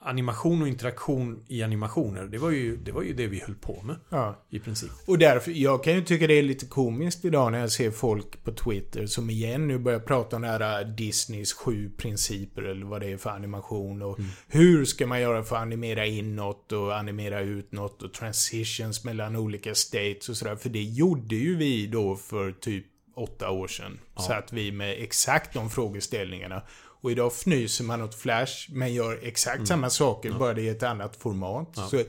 animation 0.00 0.62
och 0.62 0.68
interaktion 0.68 1.44
i 1.48 1.62
animationer, 1.62 2.24
det 2.24 2.38
var 2.38 2.50
ju 2.50 2.76
det, 2.76 2.92
var 2.92 3.02
ju 3.02 3.14
det 3.14 3.26
vi 3.26 3.40
höll 3.40 3.54
på 3.54 3.82
med. 3.82 3.96
Ja. 4.08 4.42
I 4.50 4.58
princip. 4.58 4.90
Och 5.06 5.18
därför, 5.18 5.50
jag 5.50 5.84
kan 5.84 5.94
ju 5.94 6.04
tycka 6.04 6.26
det 6.26 6.34
är 6.34 6.42
lite 6.42 6.66
komiskt 6.66 7.24
idag 7.24 7.52
när 7.52 7.60
jag 7.60 7.72
ser 7.72 7.83
folk 7.90 8.44
på 8.44 8.52
Twitter 8.52 9.06
som 9.06 9.30
igen 9.30 9.68
nu 9.68 9.78
börjar 9.78 10.00
prata 10.00 10.36
om 10.36 10.42
det 10.42 10.48
här 10.48 10.80
äh, 10.80 10.88
Disneys 10.88 11.52
sju 11.52 11.90
principer 11.96 12.62
eller 12.62 12.86
vad 12.86 13.00
det 13.00 13.12
är 13.12 13.16
för 13.16 13.30
animation 13.30 14.02
och 14.02 14.18
hur 14.48 14.84
ska 14.84 15.06
man 15.06 15.20
göra 15.20 15.42
för 15.42 15.56
att 15.56 15.62
animera 15.62 16.06
in 16.06 16.36
något 16.36 16.72
och 16.72 16.96
animera 16.96 17.40
ut 17.40 17.72
något 17.72 18.02
och 18.02 18.12
transitions 18.12 19.04
mellan 19.04 19.36
olika 19.36 19.74
states 19.74 20.28
och 20.28 20.36
sådär. 20.36 20.56
För 20.56 20.68
det 20.68 20.82
gjorde 20.82 21.36
ju 21.36 21.56
vi 21.56 21.86
då 21.86 22.16
för 22.16 22.52
typ 22.52 22.84
åtta 23.16 23.50
år 23.50 23.68
sedan. 23.68 23.98
Så 24.16 24.32
att 24.32 24.52
vi 24.52 24.72
med 24.72 25.02
exakt 25.02 25.54
de 25.54 25.70
frågeställningarna. 25.70 26.62
Och 27.00 27.10
idag 27.10 27.32
fnyser 27.32 27.84
man 27.84 28.02
åt 28.02 28.14
Flash 28.14 28.70
men 28.72 28.94
gör 28.94 29.20
exakt 29.22 29.68
samma 29.68 29.90
saker 29.90 30.30
bara 30.32 30.54
det 30.54 30.68
är 30.68 30.72
ett 30.72 30.82
annat 30.82 31.16
format. 31.16 31.78
Så 31.90 32.02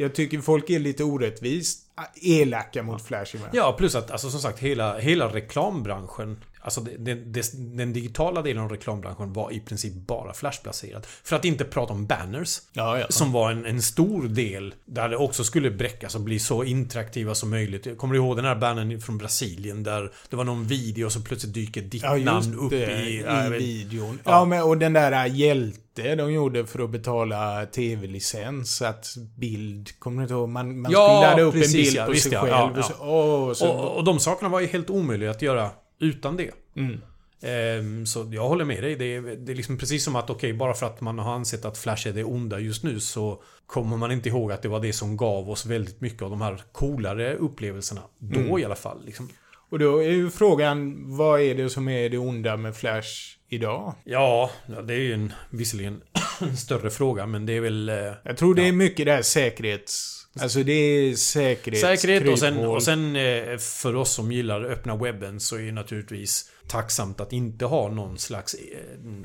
jag 0.00 0.14
tycker 0.14 0.40
folk 0.40 0.70
är 0.70 0.78
lite 0.78 1.04
orättvist 1.04 1.80
elaka 2.22 2.82
mot 2.82 3.02
Flash 3.02 3.34
ibland. 3.34 3.54
Ja, 3.54 3.74
plus 3.78 3.94
att 3.94 4.10
alltså, 4.10 4.30
som 4.30 4.40
sagt 4.40 4.58
hela, 4.58 4.98
hela 4.98 5.28
reklambranschen 5.28 6.44
Alltså 6.62 6.80
det, 6.80 6.96
det, 6.98 7.14
det, 7.14 7.52
den 7.76 7.92
digitala 7.92 8.42
delen 8.42 8.62
av 8.62 8.70
reklambranschen 8.70 9.32
var 9.32 9.52
i 9.52 9.60
princip 9.60 9.94
bara 9.94 10.32
flashbaserad. 10.32 11.06
För 11.06 11.36
att 11.36 11.44
inte 11.44 11.64
prata 11.64 11.92
om 11.92 12.06
banners. 12.06 12.58
Ja, 12.72 12.98
ja. 12.98 13.06
Som 13.10 13.32
var 13.32 13.50
en, 13.50 13.66
en 13.66 13.82
stor 13.82 14.22
del. 14.22 14.74
Där 14.84 15.08
det 15.08 15.16
också 15.16 15.44
skulle 15.44 15.70
bräckas 15.70 16.14
och 16.14 16.20
bli 16.20 16.38
så 16.38 16.64
interaktiva 16.64 17.34
som 17.34 17.50
möjligt. 17.50 17.86
Jag 17.86 17.98
kommer 17.98 18.14
ihåg 18.14 18.36
den 18.36 18.44
här 18.44 18.54
bannern 18.56 19.00
från 19.00 19.18
Brasilien 19.18 19.82
där 19.82 20.12
det 20.30 20.36
var 20.36 20.44
någon 20.44 20.64
video 20.64 21.06
och 21.06 21.12
så 21.12 21.20
plötsligt 21.20 21.54
dyker 21.54 21.82
ditt 21.82 22.02
Ja, 22.02 22.16
namn 22.16 22.58
upp 22.58 22.72
i... 22.72 22.76
i, 22.76 23.22
vet- 23.22 23.52
videon. 23.62 24.18
Ja. 24.24 24.44
Men 24.44 24.62
och 24.62 24.78
den 24.78 24.92
där 24.92 25.26
äh, 25.26 25.36
hjälte 25.36 26.14
de 26.16 26.32
gjorde 26.32 26.66
för 26.66 26.84
att 26.84 26.90
betala 26.90 27.66
tv-licens. 27.66 28.82
Att 28.82 29.14
bild, 29.36 29.98
kommer 29.98 30.16
du 30.16 30.22
inte 30.22 30.34
ihåg? 30.34 30.48
Man, 30.48 30.80
man 30.80 30.92
Ja, 30.92 31.06
skulle 31.08 31.30
ladda 31.30 31.42
upp 31.42 31.54
precis, 31.54 31.74
en 31.74 31.82
bild 31.82 31.96
ja, 31.96 32.06
på 32.06 32.14
sig 32.14 32.32
ja, 32.32 32.40
själv. 32.40 32.78
och, 32.78 32.84
så, 32.84 33.54
så, 33.54 33.68
och, 33.70 33.96
och 33.96 34.04
de 34.04 34.18
sakerna 34.18 34.48
var 34.48 34.60
ju 34.60 34.66
helt 34.66 34.90
omöjliga 34.90 35.30
att 35.30 35.42
göra 35.42 35.70
utan 36.00 36.36
det. 36.36 36.50
mm. 36.76 37.00
Ehm, 37.42 38.06
Så 38.06 38.28
jag 38.32 38.48
håller 38.48 38.64
med 38.64 38.82
dig. 38.82 38.96
Det 38.96 39.04
är, 39.16 39.20
det 39.20 39.52
är 39.52 39.56
liksom 39.56 39.78
precis 39.78 40.04
som 40.04 40.16
att 40.16 40.30
okej, 40.30 40.52
bara 40.52 40.74
för 40.74 40.86
att 40.86 41.00
man 41.00 41.18
har 41.18 41.34
ansett 41.34 41.64
att 41.64 41.78
Flash 41.78 42.08
är 42.08 42.12
det 42.12 42.24
onda 42.24 42.58
just 42.58 42.82
nu 42.84 43.00
så 43.00 43.42
kommer 43.66 43.96
man 43.96 44.12
inte 44.12 44.28
ihåg 44.28 44.52
att 44.52 44.62
det 44.62 44.68
var 44.68 44.80
det 44.80 44.92
som 44.92 45.16
gav 45.16 45.50
oss 45.50 45.66
väldigt 45.66 46.00
mycket 46.00 46.22
av 46.22 46.30
de 46.30 46.40
här 46.40 46.62
coolare 46.72 47.34
upplevelserna. 47.34 48.00
Då 48.18 48.40
Mm. 48.40 48.58
i 48.58 48.64
alla 48.64 48.74
fall. 48.76 49.04
Liksom. 49.04 49.28
och 49.70 49.78
då 49.78 49.98
är 50.02 50.10
ju 50.10 50.30
frågan, 50.30 50.96
vad 51.16 51.40
är 51.40 51.54
det 51.54 51.70
som 51.70 51.88
är 51.88 52.08
det 52.08 52.18
onda 52.18 52.56
med 52.56 52.76
Flash 52.76 53.08
idag? 53.48 53.94
Ja, 54.04 54.50
ja, 54.66 54.82
det 54.82 54.94
är 54.94 54.98
ju 54.98 55.12
en, 55.14 55.32
visserligen 55.50 56.00
en 56.40 56.56
större 56.66 56.90
fråga, 56.90 57.26
men 57.26 57.46
det 57.46 57.52
är 57.52 57.60
väl... 57.60 57.88
eh, 57.88 57.94
Jag 58.24 58.36
tror 58.36 58.54
det 58.54 58.62
Ja. 58.62 58.68
är 58.68 58.72
mycket 58.72 59.06
det 59.06 59.12
här 59.12 59.22
säkerhets... 59.22 60.19
Alltså 60.38 60.62
det 60.62 60.72
är 60.72 61.14
säkerhets... 61.14 61.80
Säkerhet 61.80 62.28
och 62.28 62.38
sen, 62.38 62.58
och 62.58 62.82
sen 62.82 63.16
eh, 63.16 63.56
för 63.58 63.94
oss 63.96 64.10
som 64.12 64.32
gillar 64.32 64.64
öppna 64.64 64.96
webben 64.96 65.40
så 65.40 65.56
är 65.56 65.62
det 65.62 65.72
naturligtvis 65.72 66.50
tacksamt 66.68 67.20
att 67.20 67.32
inte 67.32 67.64
ha 67.64 67.88
någon 67.88 68.18
slags 68.18 68.54
eh, 68.54 68.58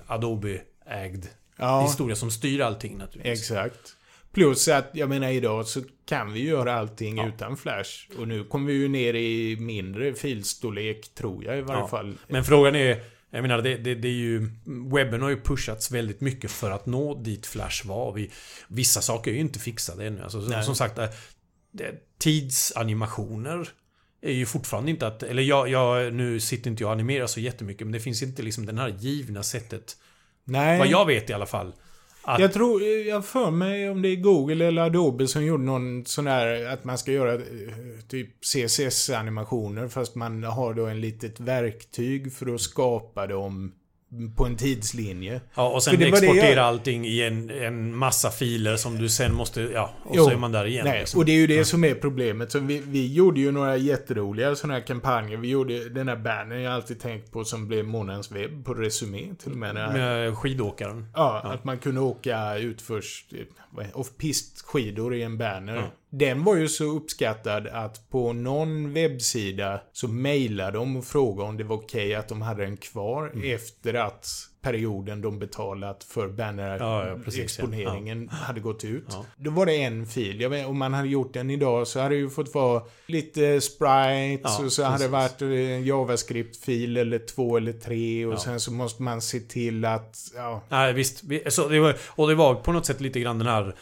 Adobe-ägd 0.07 1.25
ja, 1.57 1.81
historia 1.81 2.15
som 2.15 2.31
styr 2.31 2.59
allting 2.61 2.97
naturligtvis. 2.97 3.39
Exakt. 3.39 3.95
Plus 4.31 4.67
att, 4.67 4.89
jag 4.93 5.09
menar 5.09 5.29
idag 5.29 5.65
så 5.67 5.81
kan 6.05 6.33
vi 6.33 6.43
göra 6.43 6.73
allting 6.73 7.17
Ja. 7.17 7.27
utan 7.27 7.57
Flash. 7.57 7.91
Och 8.19 8.27
nu 8.27 8.43
kommer 8.43 8.67
vi 8.67 8.73
ju 8.73 8.87
ner 8.87 9.13
i 9.13 9.57
mindre 9.59 10.13
filstorlek, 10.13 11.07
tror 11.15 11.43
jag 11.43 11.57
i 11.57 11.61
varje 11.61 11.81
Ja. 11.81 11.87
fall. 11.87 12.13
Men 12.27 12.43
frågan 12.43 12.75
är... 12.75 13.14
Jag 13.35 13.41
menar, 13.41 13.61
det, 13.61 13.77
det, 13.77 13.95
det 13.95 14.07
är 14.07 14.11
ju... 14.11 14.49
Webben 14.65 15.21
har 15.21 15.29
ju 15.29 15.41
pushats 15.41 15.91
väldigt 15.91 16.21
mycket 16.21 16.51
för 16.51 16.71
att 16.71 16.85
nå 16.85 17.15
dit 17.21 17.45
Flash 17.45 17.87
var. 17.87 18.13
Vi, 18.13 18.31
vissa 18.67 19.01
saker 19.01 19.31
är 19.31 19.35
ju 19.35 19.41
inte 19.41 19.59
fixade 19.59 20.05
ännu. 20.05 20.23
Alltså, 20.23 20.41
som, 20.41 20.49
Nej. 20.49 20.63
som 20.63 20.75
sagt, 20.75 20.97
eh, 20.97 21.07
tidsanimationer 22.17 23.69
är 24.21 24.31
ju 24.31 24.45
fortfarande 24.45 24.91
inte 24.91 25.07
att... 25.07 25.23
Eller 25.23 25.43
jag, 25.43 25.69
jag, 25.69 26.13
nu 26.13 26.39
sitter 26.39 26.69
inte 26.69 26.83
jag 26.83 26.87
och 26.87 26.93
animerar 26.93 27.27
så 27.27 27.39
jättemycket, 27.39 27.87
men 27.87 27.91
det 27.91 27.99
finns 27.99 28.23
inte 28.23 28.43
liksom 28.43 28.65
det 28.65 28.81
här 28.81 28.95
givna 28.99 29.43
sättet. 29.43 29.97
Nej. 30.43 30.79
Vad 30.79 30.87
jag 30.87 31.05
vet 31.05 31.29
i 31.29 31.33
alla 31.33 31.45
fall. 31.45 31.73
Att, 32.27 32.39
Jag 32.39 32.53
tror, 32.53 32.83
jag 32.83 33.25
för 33.25 33.51
mig 33.51 33.89
om 33.89 34.01
det 34.01 34.09
är 34.09 34.15
Google 34.15 34.65
eller 34.65 34.81
Adobe 34.81 35.27
som 35.27 35.45
gjorde 35.45 35.63
någon 35.63 36.05
sån 36.05 36.25
där, 36.25 36.65
att 36.73 36.83
man 36.83 36.97
ska 36.97 37.11
göra 37.11 37.33
eh, 37.33 37.39
typ 38.07 38.29
CSS-animationer 38.41 39.87
fast 39.87 40.15
man 40.15 40.43
har 40.43 40.73
då 40.73 40.85
en 40.85 41.01
litet 41.01 41.39
verktyg 41.39 42.33
för 42.33 42.55
att 42.55 42.61
skapa 42.61 43.27
dem 43.27 43.73
på 44.35 44.45
en 44.45 44.57
tidslinje. 44.57 45.41
ja, 45.55 45.69
och 45.69 45.83
sen 45.83 46.01
exportera 46.01 46.49
jag- 46.49 46.57
allting 46.59 47.05
i 47.05 47.21
en, 47.21 47.49
en 47.49 47.95
massa 47.95 48.31
filer 48.31 48.75
som 48.75 48.97
du 48.97 49.09
sen 49.09 49.33
måste... 49.33 49.61
Ja, 49.61 49.93
och 50.03 50.15
Jo. 50.17 50.23
så 50.23 50.29
är 50.31 50.35
man 50.37 50.51
där 50.51 50.65
igen. 50.65 50.85
Nej, 50.85 50.99
liksom. 50.99 51.19
och 51.19 51.25
det 51.25 51.31
är 51.31 51.35
ju 51.35 51.47
det 51.47 51.65
som 51.65 51.83
är 51.83 51.95
problemet. 51.95 52.51
Så 52.51 52.59
vi, 52.59 52.79
vi 52.85 53.13
gjorde 53.13 53.39
ju 53.39 53.51
några 53.51 53.77
jätteroliga 53.77 54.55
sådana 54.55 54.73
här 54.79 54.87
kampanjer. 54.87 55.37
Vi 55.37 55.47
gjorde 55.49 55.89
den 55.89 56.07
här 56.07 56.15
bannern 56.15 56.61
jag 56.61 56.73
alltid 56.73 56.99
tänkt 56.99 57.31
på 57.31 57.43
som 57.43 57.67
blev 57.67 57.85
månadens 57.85 58.31
webb 58.31 58.65
på 58.65 58.73
Resumé 58.73 59.35
till 59.43 59.51
och 59.51 59.57
med. 59.57 59.75
Med 59.75 60.37
skidåkaren. 60.37 61.05
Ja, 61.15 61.41
Ja. 61.43 61.49
att 61.53 61.63
man 61.63 61.77
kunde 61.77 62.01
åka 62.01 62.57
utförs 62.57 63.25
är- 63.31 63.45
off-pist 63.97 64.65
skidor 64.65 65.15
i 65.15 65.21
en 65.21 65.37
banner. 65.37 65.75
Ja. 65.75 65.91
Den 66.17 66.43
var 66.43 66.55
ju 66.55 66.67
så 66.67 66.83
uppskattad 66.83 67.67
att 67.67 68.09
på 68.09 68.33
någon 68.33 68.93
webbsida 68.93 69.81
så 69.93 70.07
mejlade 70.07 70.77
de 70.77 70.95
och 70.97 71.05
frågade 71.05 71.49
om 71.49 71.57
det 71.57 71.63
var 71.63 71.75
okej 71.75 72.15
att 72.15 72.27
de 72.27 72.41
hade 72.41 72.63
den 72.65 72.77
kvar 72.77 73.31
Mm. 73.33 73.55
efter 73.55 73.93
att 73.93 74.27
perioden 74.61 75.21
de 75.21 75.39
betalat 75.39 76.03
för 76.03 76.27
Ja, 76.37 77.07
ja, 77.07 77.17
precis, 77.25 77.57
banner-exponeringen 77.59 78.29
hade 78.29 78.59
gått 78.59 78.83
ut. 78.83 79.05
Ja. 79.09 79.25
Då 79.37 79.51
var 79.51 79.65
det 79.65 79.75
en 79.83 80.05
fil. 80.07 80.41
Jag 80.41 80.49
vet, 80.49 80.67
om 80.67 80.77
man 80.77 80.93
hade 80.93 81.07
gjort 81.07 81.33
den 81.33 81.49
idag 81.49 81.87
så 81.87 81.99
hade 81.99 82.15
det 82.15 82.19
ju 82.19 82.29
fått 82.29 82.53
vara 82.53 82.83
lite 83.07 83.61
sprites 83.61 84.41
Ja, 84.59 84.65
och 84.65 84.71
så 84.73 84.83
hade 84.83 85.03
det 85.03 85.07
varit 85.09 85.41
en 85.41 85.83
JavaScript-fil 85.85 86.97
eller 86.97 87.19
två 87.19 87.57
eller 87.57 87.73
tre 87.73 88.25
och 88.25 88.33
Ja. 88.33 88.37
sen 88.37 88.59
så 88.59 88.71
måste 88.71 89.01
man 89.03 89.21
se 89.21 89.39
till 89.39 89.85
att, 89.85 90.17
ja, 90.35 90.61
Nej, 90.69 90.93
visst. 90.93 91.23
Vi- 91.23 91.43
Så 91.51 91.67
det 91.67 91.79
var, 91.79 91.95
och 92.07 92.27
det 92.27 92.35
var 92.35 92.55
på 92.55 92.71
något 92.71 92.85
sätt 92.85 93.01
lite 93.01 93.19
grann 93.19 93.37
den 93.37 93.47
här 93.47 93.75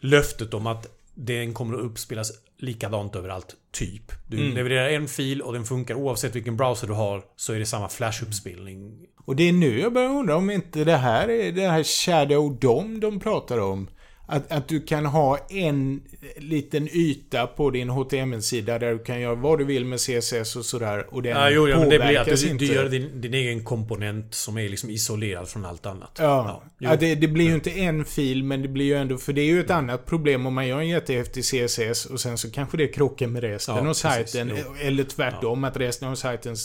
löftet 0.00 0.54
om 0.54 0.66
att 0.66 0.86
den 1.14 1.54
kommer 1.54 1.74
att 1.74 1.80
uppspelas 1.84 2.32
likadant 2.58 3.16
överallt. 3.16 3.54
Typ. 3.72 4.12
Du 4.28 4.36
Mm. 4.40 4.54
levererar 4.54 4.88
en 4.90 5.08
fil 5.08 5.42
och 5.42 5.52
den 5.52 5.64
funkar 5.64 5.94
oavsett 5.94 6.36
vilken 6.36 6.56
browser 6.56 6.86
du 6.86 6.92
har. 6.92 7.22
Så 7.36 7.52
är 7.52 7.58
det 7.58 7.66
samma 7.66 7.88
flash-uppspelning. 7.88 9.06
Och 9.24 9.36
det 9.36 9.48
är 9.48 9.52
nu 9.52 9.80
jag 9.80 9.92
börjar 9.92 10.10
undra 10.10 10.36
om 10.36 10.50
inte 10.50 10.84
det 10.84 10.96
här 10.96 11.28
är 11.30 11.52
det 11.52 11.68
här 11.68 11.82
Shadow 11.84 12.58
DOM 12.60 13.00
de 13.00 13.20
pratar 13.20 13.58
om. 13.58 13.88
Att, 14.26 14.52
att 14.52 14.68
du 14.68 14.80
kan 14.80 15.06
ha 15.06 15.38
en 15.50 16.02
liten 16.36 16.88
yta 16.92 17.46
på 17.46 17.70
din 17.70 17.88
HTML-sida 17.90 18.78
där 18.78 18.92
du 18.92 18.98
kan 18.98 19.20
göra 19.20 19.34
vad 19.34 19.58
du 19.58 19.64
vill 19.64 19.84
med 19.84 19.98
CSS 20.00 20.56
och 20.56 20.64
sådär. 20.64 21.14
Och 21.14 21.22
den 21.22 21.32
Ja, 21.36 21.50
jo, 21.50 21.68
jo, 21.68 21.78
men 21.78 21.88
det 21.88 21.98
blir 21.98 22.18
att 22.18 22.24
påverkas 22.24 22.40
du, 22.42 22.48
inte. 22.50 22.64
du 22.64 22.72
gör 22.74 22.88
din, 22.88 23.20
din 23.20 23.34
egen 23.34 23.64
komponent 23.64 24.34
som 24.34 24.58
är 24.58 24.68
liksom 24.68 24.90
isolerad 24.90 25.48
från 25.48 25.64
allt 25.64 25.86
annat. 25.86 26.16
Ja, 26.20 26.62
ja 26.78 26.96
det, 26.96 27.14
det 27.14 27.28
blir 27.28 27.44
ju 27.44 27.54
inte 27.54 27.70
en 27.70 28.04
fil 28.04 28.44
men 28.44 28.62
det 28.62 28.68
blir 28.68 28.84
ju 28.84 28.94
ändå, 28.94 29.16
för 29.16 29.32
det 29.32 29.40
är 29.40 29.46
ju 29.46 29.60
ett 29.60 29.70
annat 29.70 30.06
problem 30.06 30.46
om 30.46 30.54
man 30.54 30.66
gör 30.68 30.78
en 30.78 30.88
jättehäftig 30.88 31.44
CSS 31.44 32.06
och 32.06 32.20
sen 32.20 32.38
så 32.38 32.50
kanske 32.50 32.76
det 32.76 32.88
krockar 32.88 33.26
med 33.26 33.42
resten 33.42 33.74
Ja, 33.74 33.80
av 33.80 33.84
precis, 33.84 34.02
sajten. 34.02 34.52
jo. 34.56 34.74
Eller 34.80 35.04
tvärtom, 35.04 35.64
att 35.64 35.76
resten 35.76 36.08
av 36.08 36.14
sajten... 36.14 36.56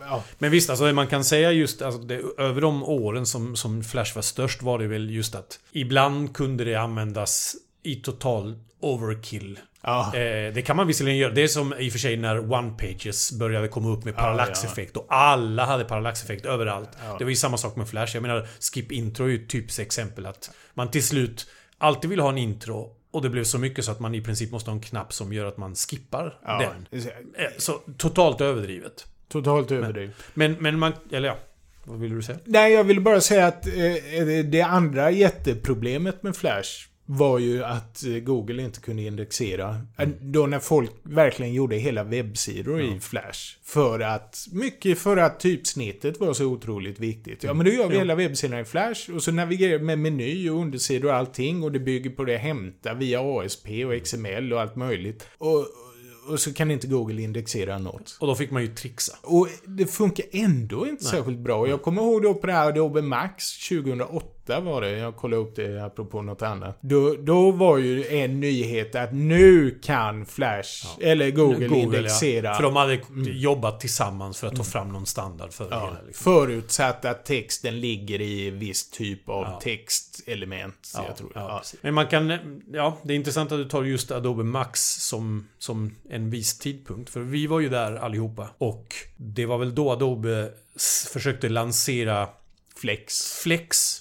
Ja, 0.00 0.24
Men 0.38 0.50
visst, 0.50 0.70
alltså 0.70 0.92
man 0.92 1.06
kan 1.06 1.24
säga 1.24 1.52
just 1.52 1.82
alltså, 1.82 2.00
det, 2.00 2.22
över 2.38 2.60
de 2.60 2.82
åren 2.82 3.26
som, 3.26 3.56
som 3.56 3.84
Flash 3.84 4.14
var 4.14 4.22
störst 4.22 4.62
var 4.62 4.78
det 4.78 4.86
väl 4.86 5.10
just 5.10 5.34
att 5.34 5.58
ibland 5.72 6.36
kunde 6.36 6.64
det 6.64 6.74
användas 6.74 7.56
i 7.82 7.94
total 7.96 8.58
overkill. 8.80 9.58
ja, 9.82 10.06
Eh, 10.14 10.52
det 10.54 10.62
kan 10.66 10.76
man 10.76 10.86
visserligen 10.86 11.18
göra. 11.18 11.32
Det 11.32 11.42
är 11.42 11.48
som 11.48 11.74
i 11.78 11.88
och 11.88 11.92
för 11.92 11.98
sig 11.98 12.16
när 12.16 12.36
One-Pages 12.38 13.38
började 13.38 13.68
komma 13.68 13.88
upp 13.90 14.04
med 14.04 14.14
Ja, 14.14 14.18
parallaxeffekt 14.18 14.96
och 14.96 15.06
alla 15.08 15.64
hade 15.64 15.84
parallaxeffekt 15.84 16.46
överallt. 16.46 16.90
Ja. 17.04 17.16
Det 17.18 17.24
var 17.24 17.30
ju 17.30 17.36
samma 17.36 17.56
sak 17.56 17.76
med 17.76 17.88
Flash. 17.88 18.14
Jag 18.16 18.22
menar, 18.22 18.48
Skip 18.72 18.92
Intro 18.92 19.24
är 19.24 19.28
ju 19.28 19.42
ett 19.44 19.50
typiskt 19.50 19.80
exempel 19.80 20.26
att 20.26 20.50
man 20.74 20.90
till 20.90 21.04
slut 21.06 21.50
alltid 21.78 22.10
vill 22.10 22.20
ha 22.20 22.28
en 22.28 22.38
intro 22.38 22.96
och 23.12 23.22
det 23.22 23.28
blev 23.30 23.44
så 23.44 23.58
mycket 23.58 23.84
så 23.84 23.90
att 23.92 24.00
man 24.00 24.14
i 24.14 24.20
princip 24.20 24.50
måste 24.52 24.70
ha 24.70 24.74
en 24.76 24.82
knapp 24.82 25.12
som 25.12 25.32
gör 25.32 25.44
att 25.46 25.56
man 25.56 25.74
skippar 25.74 26.38
den. 26.58 26.86
Eh, 27.38 27.44
Så 27.58 27.72
totalt 27.96 28.40
överdrivet. 28.40 29.06
Totalt 29.30 29.70
överdrivet. 29.70 30.14
Men, 30.34 30.56
men 30.60 30.78
man... 30.78 30.92
Eller 31.12 31.28
ja. 31.28 31.38
Vad 31.84 32.00
vill 32.00 32.14
du 32.14 32.22
säga? 32.22 32.38
Nej, 32.44 32.72
jag 32.72 32.84
ville 32.84 33.00
bara 33.00 33.20
säga 33.20 33.46
att 33.46 33.66
eh, 33.66 33.72
det 34.44 34.62
andra 34.62 35.10
jätteproblemet 35.10 36.22
med 36.22 36.36
Flash 36.36 36.68
var 37.06 37.38
ju 37.38 37.64
att 37.64 38.04
eh, 38.06 38.12
Google 38.12 38.62
inte 38.62 38.80
kunde 38.80 39.02
indexera. 39.02 39.80
Eh, 39.98 40.08
Då 40.20 40.46
när 40.46 40.58
folk 40.58 40.90
verkligen 41.02 41.52
gjorde 41.54 41.76
hela 41.76 42.04
webbsidor 42.04 42.82
i 42.82 43.00
Flash. 43.00 43.56
För 43.64 44.00
att, 44.00 44.46
mycket 44.52 44.98
för 44.98 45.16
att 45.16 45.40
typsnittet 45.40 46.20
var 46.20 46.32
så 46.32 46.44
otroligt 46.44 46.98
viktigt. 47.00 47.42
Ja, 47.44 47.54
men 47.54 47.66
då 47.66 47.72
gör 47.72 47.88
vi 47.88 47.94
Ja. 47.94 48.00
hela 48.00 48.14
webbsidan 48.14 48.60
i 48.60 48.64
Flash 48.64 49.10
och 49.14 49.22
så 49.22 49.32
navigerar 49.32 49.78
vi 49.78 49.84
med 49.84 49.98
meny 49.98 50.50
och 50.50 50.56
undersidor 50.60 51.08
och 51.08 51.14
allting 51.16 51.62
och 51.62 51.72
det 51.72 51.78
bygger 51.78 52.10
på 52.10 52.24
det 52.24 52.36
hämta 52.36 52.94
via 52.94 53.20
ASP 53.20 53.68
och 53.84 54.02
XML 54.04 54.52
och 54.52 54.60
allt 54.60 54.76
möjligt. 54.76 55.28
Och, 55.38 55.66
och 56.30 56.40
så 56.40 56.54
kan 56.54 56.70
inte 56.70 56.86
Google 56.86 57.22
indexera 57.22 57.78
något. 57.78 58.16
Och 58.20 58.26
då 58.26 58.34
fick 58.34 58.50
man 58.50 58.62
ju 58.62 58.74
trixa. 58.74 59.16
Och 59.22 59.48
det 59.66 59.86
funkar 59.86 60.26
ändå 60.32 60.86
inte 60.86 61.04
Nej. 61.04 61.12
särskilt 61.12 61.38
bra. 61.38 61.68
Jag 61.68 61.82
kommer 61.82 62.02
ihåg 62.02 62.22
då 62.22 62.34
på 62.34 62.46
det 62.46 62.52
här 62.52 62.68
Adobe 62.68 63.02
Max 63.02 63.68
2008 63.68 64.26
var 64.60 64.80
det. 64.80 64.90
Jag 64.90 65.16
kollade 65.16 65.42
upp 65.42 65.56
det 65.56 65.84
apropå 65.84 66.22
något 66.22 66.42
annat. 66.42 66.78
Då, 66.80 67.14
då 67.18 67.50
var 67.50 67.78
ju 67.78 68.06
en 68.06 68.40
nyhet 68.40 68.94
att 68.94 69.12
nu 69.14 69.78
kan 69.82 70.26
Flash, 70.26 70.86
eller 71.00 71.30
Google, 71.30 71.76
indexera. 71.76 72.46
Ja. 72.48 72.54
För 72.54 72.62
de 72.62 72.76
hade 72.76 73.00
jobbat 73.30 73.80
tillsammans 73.80 74.38
för 74.40 74.46
att 74.46 74.56
ta 74.56 74.64
fram 74.64 74.92
någon 74.92 75.06
standard 75.06 75.52
för 75.52 75.64
det 75.64 75.70
Ja, 75.74 75.80
hela. 75.86 75.96
Liksom. 76.06 76.24
förutsatt 76.24 77.04
att 77.04 77.24
texten 77.24 77.80
ligger 77.80 78.20
i 78.20 78.50
viss 78.50 78.90
typ 78.90 79.28
av 79.28 79.44
Ja. 79.44 79.60
textelement. 79.62 80.92
jag 81.06 81.16
tror. 81.16 81.32
ja, 81.34 81.40
Ja. 81.64 81.78
Men 81.82 81.94
man 81.94 82.06
kan... 82.06 82.38
Ja, 82.72 82.98
det 83.02 83.12
är 83.12 83.16
intressant 83.16 83.52
att 83.52 83.58
du 83.58 83.64
tar 83.68 83.82
just 83.84 84.10
Adobe 84.10 84.44
Max 84.44 84.80
som, 84.94 85.48
som 85.58 85.94
en 86.10 86.30
viss 86.30 86.58
tidpunkt. 86.58 87.10
För 87.10 87.20
vi 87.20 87.46
var 87.46 87.60
ju 87.60 87.68
där 87.68 87.96
allihopa. 87.96 88.48
Och 88.58 88.94
det 89.16 89.46
var 89.46 89.58
väl 89.58 89.74
då 89.74 89.90
Adobe 89.90 90.50
försökte 91.12 91.48
lansera 91.48 92.28
Flex. 92.76 93.22
Flex. 93.42 93.99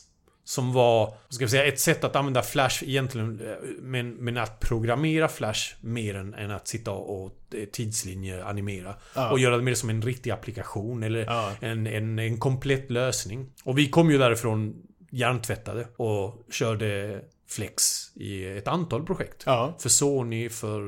Som 0.49 0.73
var, 0.73 1.13
ska 1.29 1.45
vi 1.45 1.51
säga, 1.51 1.65
ett 1.65 1.79
sätt 1.79 2.03
att 2.03 2.15
använda 2.15 2.41
Flash 2.41 2.83
egentligen. 2.83 3.41
eh, 3.47 3.55
Men, 3.81 4.09
men 4.11 4.37
att 4.37 4.59
programmera 4.59 5.27
Flash 5.27 5.75
mer 5.81 6.15
än, 6.15 6.33
än 6.33 6.51
att 6.51 6.67
sitta 6.67 6.91
och 6.91 7.31
eh, 7.53 7.65
tidslinje 7.65 8.43
animera. 8.43 8.95
Ja. 9.15 9.31
Och 9.31 9.39
göra 9.39 9.57
det 9.57 9.63
mer 9.63 9.73
som 9.73 9.89
en 9.89 10.01
riktig 10.01 10.31
applikation 10.31 11.03
eller 11.03 11.25
Ja. 11.25 11.51
en, 11.61 11.87
en, 11.87 12.19
en 12.19 12.37
komplett 12.37 12.91
lösning. 12.91 13.49
Och 13.63 13.77
vi 13.77 13.89
kom 13.89 14.11
ju 14.11 14.17
därifrån 14.17 14.75
hjärntvättade 15.11 15.87
och 15.95 16.45
körde 16.51 17.21
Flex 17.49 18.11
i 18.15 18.45
ett 18.45 18.67
antal 18.67 19.05
projekt. 19.05 19.43
Ja. 19.45 19.75
För 19.79 19.89
Sony, 19.89 20.49
för 20.49 20.79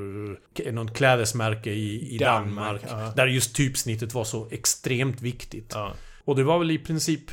något 0.71 0.93
klädesmärke 0.93 1.69
i, 1.71 2.15
i 2.15 2.17
Danmark, 2.17 2.81
Danmark. 2.89 3.05
ja. 3.07 3.13
Där 3.15 3.27
just 3.27 3.55
typsnittet 3.55 4.13
var 4.13 4.23
så 4.23 4.47
extremt 4.51 5.21
viktigt. 5.21 5.71
ja. 5.73 5.93
Och 6.25 6.35
det 6.35 6.43
var 6.43 6.59
väl 6.59 6.71
i 6.71 6.77
princip 6.77 7.31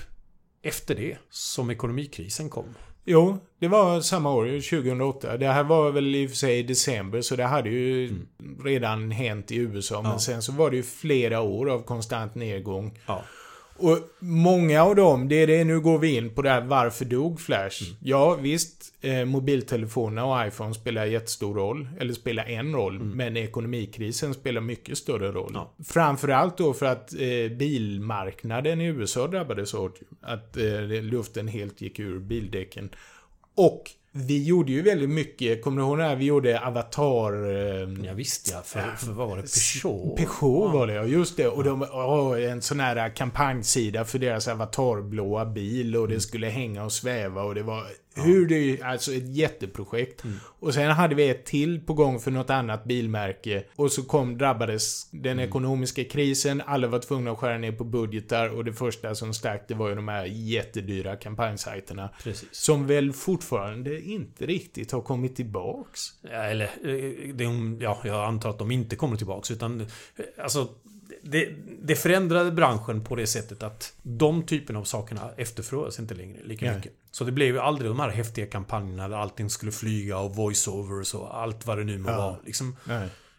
efter 0.68 0.94
det 0.94 1.16
som 1.30 1.70
ekonomikrisen 1.70 2.50
kom. 2.50 2.74
Jo, 3.04 3.38
det 3.60 3.68
var 3.68 4.00
samma 4.00 4.34
år, 4.34 4.48
ju, 4.48 4.60
2008. 4.60 5.36
Det 5.36 5.46
här 5.46 5.64
var 5.64 5.90
väl 5.90 6.14
i 6.14 6.26
och 6.26 6.30
för 6.30 6.36
sig 6.36 6.58
i 6.58 6.62
december, 6.62 7.20
så 7.20 7.36
det 7.36 7.44
hade 7.44 7.68
ju 7.70 8.14
redan 8.64 9.10
hänt 9.10 9.50
i 9.52 9.56
USA. 9.56 9.94
Men 9.94 10.00
Mm. 10.04 10.12
Ja. 10.12 10.18
sen 10.18 10.42
så 10.42 10.52
var 10.52 10.70
det 10.70 10.76
ju 10.76 10.82
flera 10.82 11.40
år 11.40 11.70
av 11.70 11.82
konstant 11.82 12.34
nedgång. 12.34 12.98
Ja. 13.06 13.22
Och 13.78 13.98
många 14.18 14.82
av 14.82 14.96
dem, 14.96 15.28
det 15.28 15.34
är 15.34 15.46
det, 15.46 15.64
nu 15.64 15.80
går 15.80 15.98
vi 15.98 16.16
in 16.16 16.34
på 16.34 16.42
det 16.42 16.50
här, 16.50 16.60
varför 16.60 17.04
dog 17.04 17.40
Flash? 17.40 17.82
Mm. 17.82 17.96
Ja, 18.02 18.34
visst, 18.34 18.94
eh, 19.00 19.24
mobiltelefonerna 19.24 20.24
och 20.24 20.46
iPhone 20.46 20.74
spelar 20.74 21.04
jättestor 21.04 21.54
roll, 21.54 21.88
eller 22.00 22.12
spelar 22.12 22.44
en 22.44 22.74
roll, 22.74 22.98
men 22.98 23.36
ekonomikrisen 23.36 24.34
spelar 24.34 24.60
mycket 24.60 24.98
större 24.98 25.32
roll. 25.32 25.50
Mm. 25.50 25.62
Ja. 25.62 25.84
Framförallt 25.84 26.58
då 26.58 26.74
för 26.74 26.86
att 26.86 27.14
eh, 27.14 27.56
bilmarknaden 27.56 28.80
i 28.80 28.86
USA 28.86 29.26
drabbades 29.26 29.72
hårt. 29.72 30.00
Att 30.20 30.56
eh, 30.56 30.82
luften 31.02 31.48
helt 31.48 31.80
gick 31.80 31.98
ur 31.98 32.18
bildäcken. 32.18 32.90
Och 33.54 33.90
vi 34.18 34.44
gjorde 34.44 34.72
ju 34.72 34.82
väldigt 34.82 35.10
mycket, 35.10 35.62
kommer 35.62 35.82
du 35.82 35.86
ihåg 35.88 35.98
när 35.98 36.16
vi 36.16 36.24
gjorde 36.24 36.60
Avatar... 36.60 37.32
Eh, 37.32 37.88
Ja, 38.04 38.12
visst 38.14 38.50
ja, 38.52 38.62
för, 38.64 38.80
för 38.96 39.12
vad 39.12 39.28
var 39.28 39.36
det? 39.36 39.42
Peugeot? 39.42 40.16
Peugeot 40.16 40.72
var 40.72 40.86
det, 40.86 40.92
ja. 40.92 41.04
Just 41.04 41.36
det. 41.36 41.48
Och 41.48 41.64
de, 41.64 41.82
åh, 41.92 42.42
en 42.50 42.62
sån 42.62 42.80
här 42.80 43.16
kampanjsida 43.16 44.04
för 44.04 44.18
deras 44.18 44.48
avatarblåa 44.48 45.44
bil 45.46 45.96
och 45.96 46.08
det 46.08 46.20
skulle 46.20 46.46
hänga 46.46 46.84
och 46.84 46.92
sväva 46.92 47.42
och 47.42 47.54
det 47.54 47.62
var 47.62 47.82
hur 48.24 48.46
det, 48.46 48.82
alltså 48.82 49.12
ett 49.14 49.36
jätteprojekt. 49.36 50.22
Och 50.60 50.74
sen 50.74 50.90
hade 50.90 51.14
vi 51.14 51.28
ett 51.28 51.44
till 51.46 51.80
på 51.80 51.94
gång 51.94 52.20
för 52.20 52.30
något 52.30 52.50
annat 52.50 52.84
bilmärke. 52.84 53.64
Och 53.76 53.92
så 53.92 54.02
kom, 54.02 54.38
drabbades 54.38 55.10
den 55.10 55.40
ekonomiska 55.40 56.04
krisen, 56.04 56.62
alla 56.66 56.86
var 56.88 56.98
tvungna 56.98 57.30
att 57.30 57.38
skära 57.38 57.58
ner 57.58 57.72
på 57.72 57.84
budgetar 57.84 58.48
och 58.48 58.64
det 58.64 58.72
första 58.72 59.14
som 59.14 59.34
stack 59.34 59.64
det 59.68 59.74
var 59.74 59.88
ju 59.88 59.94
de 59.94 60.08
här 60.08 60.24
jättedyra 60.24 61.16
kampanjsajterna. 61.16 62.10
Precis. 62.22 62.48
Som 62.52 62.86
väl 62.86 63.12
fortfarande 63.12 64.00
inte 64.00 64.46
riktigt 64.46 64.92
har 64.92 65.00
kommit 65.00 65.36
tillbaks. 65.36 66.00
Ja, 66.22 66.30
eller, 66.42 66.64
eh, 66.64 67.34
det, 67.34 67.44
ja, 67.84 68.00
jag 68.04 68.24
antar 68.24 68.50
att 68.50 68.58
de 68.58 68.70
inte 68.70 68.96
kommer 68.96 69.16
tillbaks 69.16 69.50
utan... 69.50 69.80
eh, 69.80 69.86
Alltså, 70.42 70.68
det, 71.22 71.48
det 71.82 71.94
förändrade 71.96 72.50
branschen 72.52 73.04
på 73.04 73.16
det 73.16 73.26
sättet 73.26 73.62
att 73.62 73.94
de 74.02 74.42
typerna 74.42 74.78
av 74.78 74.84
sakerna 74.84 75.30
efterfrågas 75.36 75.98
inte 75.98 76.14
längre 76.14 76.38
lika 76.44 76.66
Nej. 76.66 76.76
mycket. 76.76 76.92
Så 77.10 77.24
det 77.24 77.32
blev 77.32 77.48
ju 77.54 77.60
aldrig 77.60 77.90
de 77.90 78.00
här 78.00 78.08
häftiga 78.10 78.46
kampanjerna 78.46 79.08
där 79.08 79.16
allting 79.16 79.50
skulle 79.50 79.72
flyga 79.72 80.18
och 80.18 80.34
voiceovers 80.36 81.14
och 81.14 81.40
allt 81.42 81.66
vad 81.66 81.78
det 81.78 81.84
nu 81.84 81.98
må 81.98 82.10
Ja. 82.10 82.16
vara. 82.16 82.36
Liksom. 82.44 82.76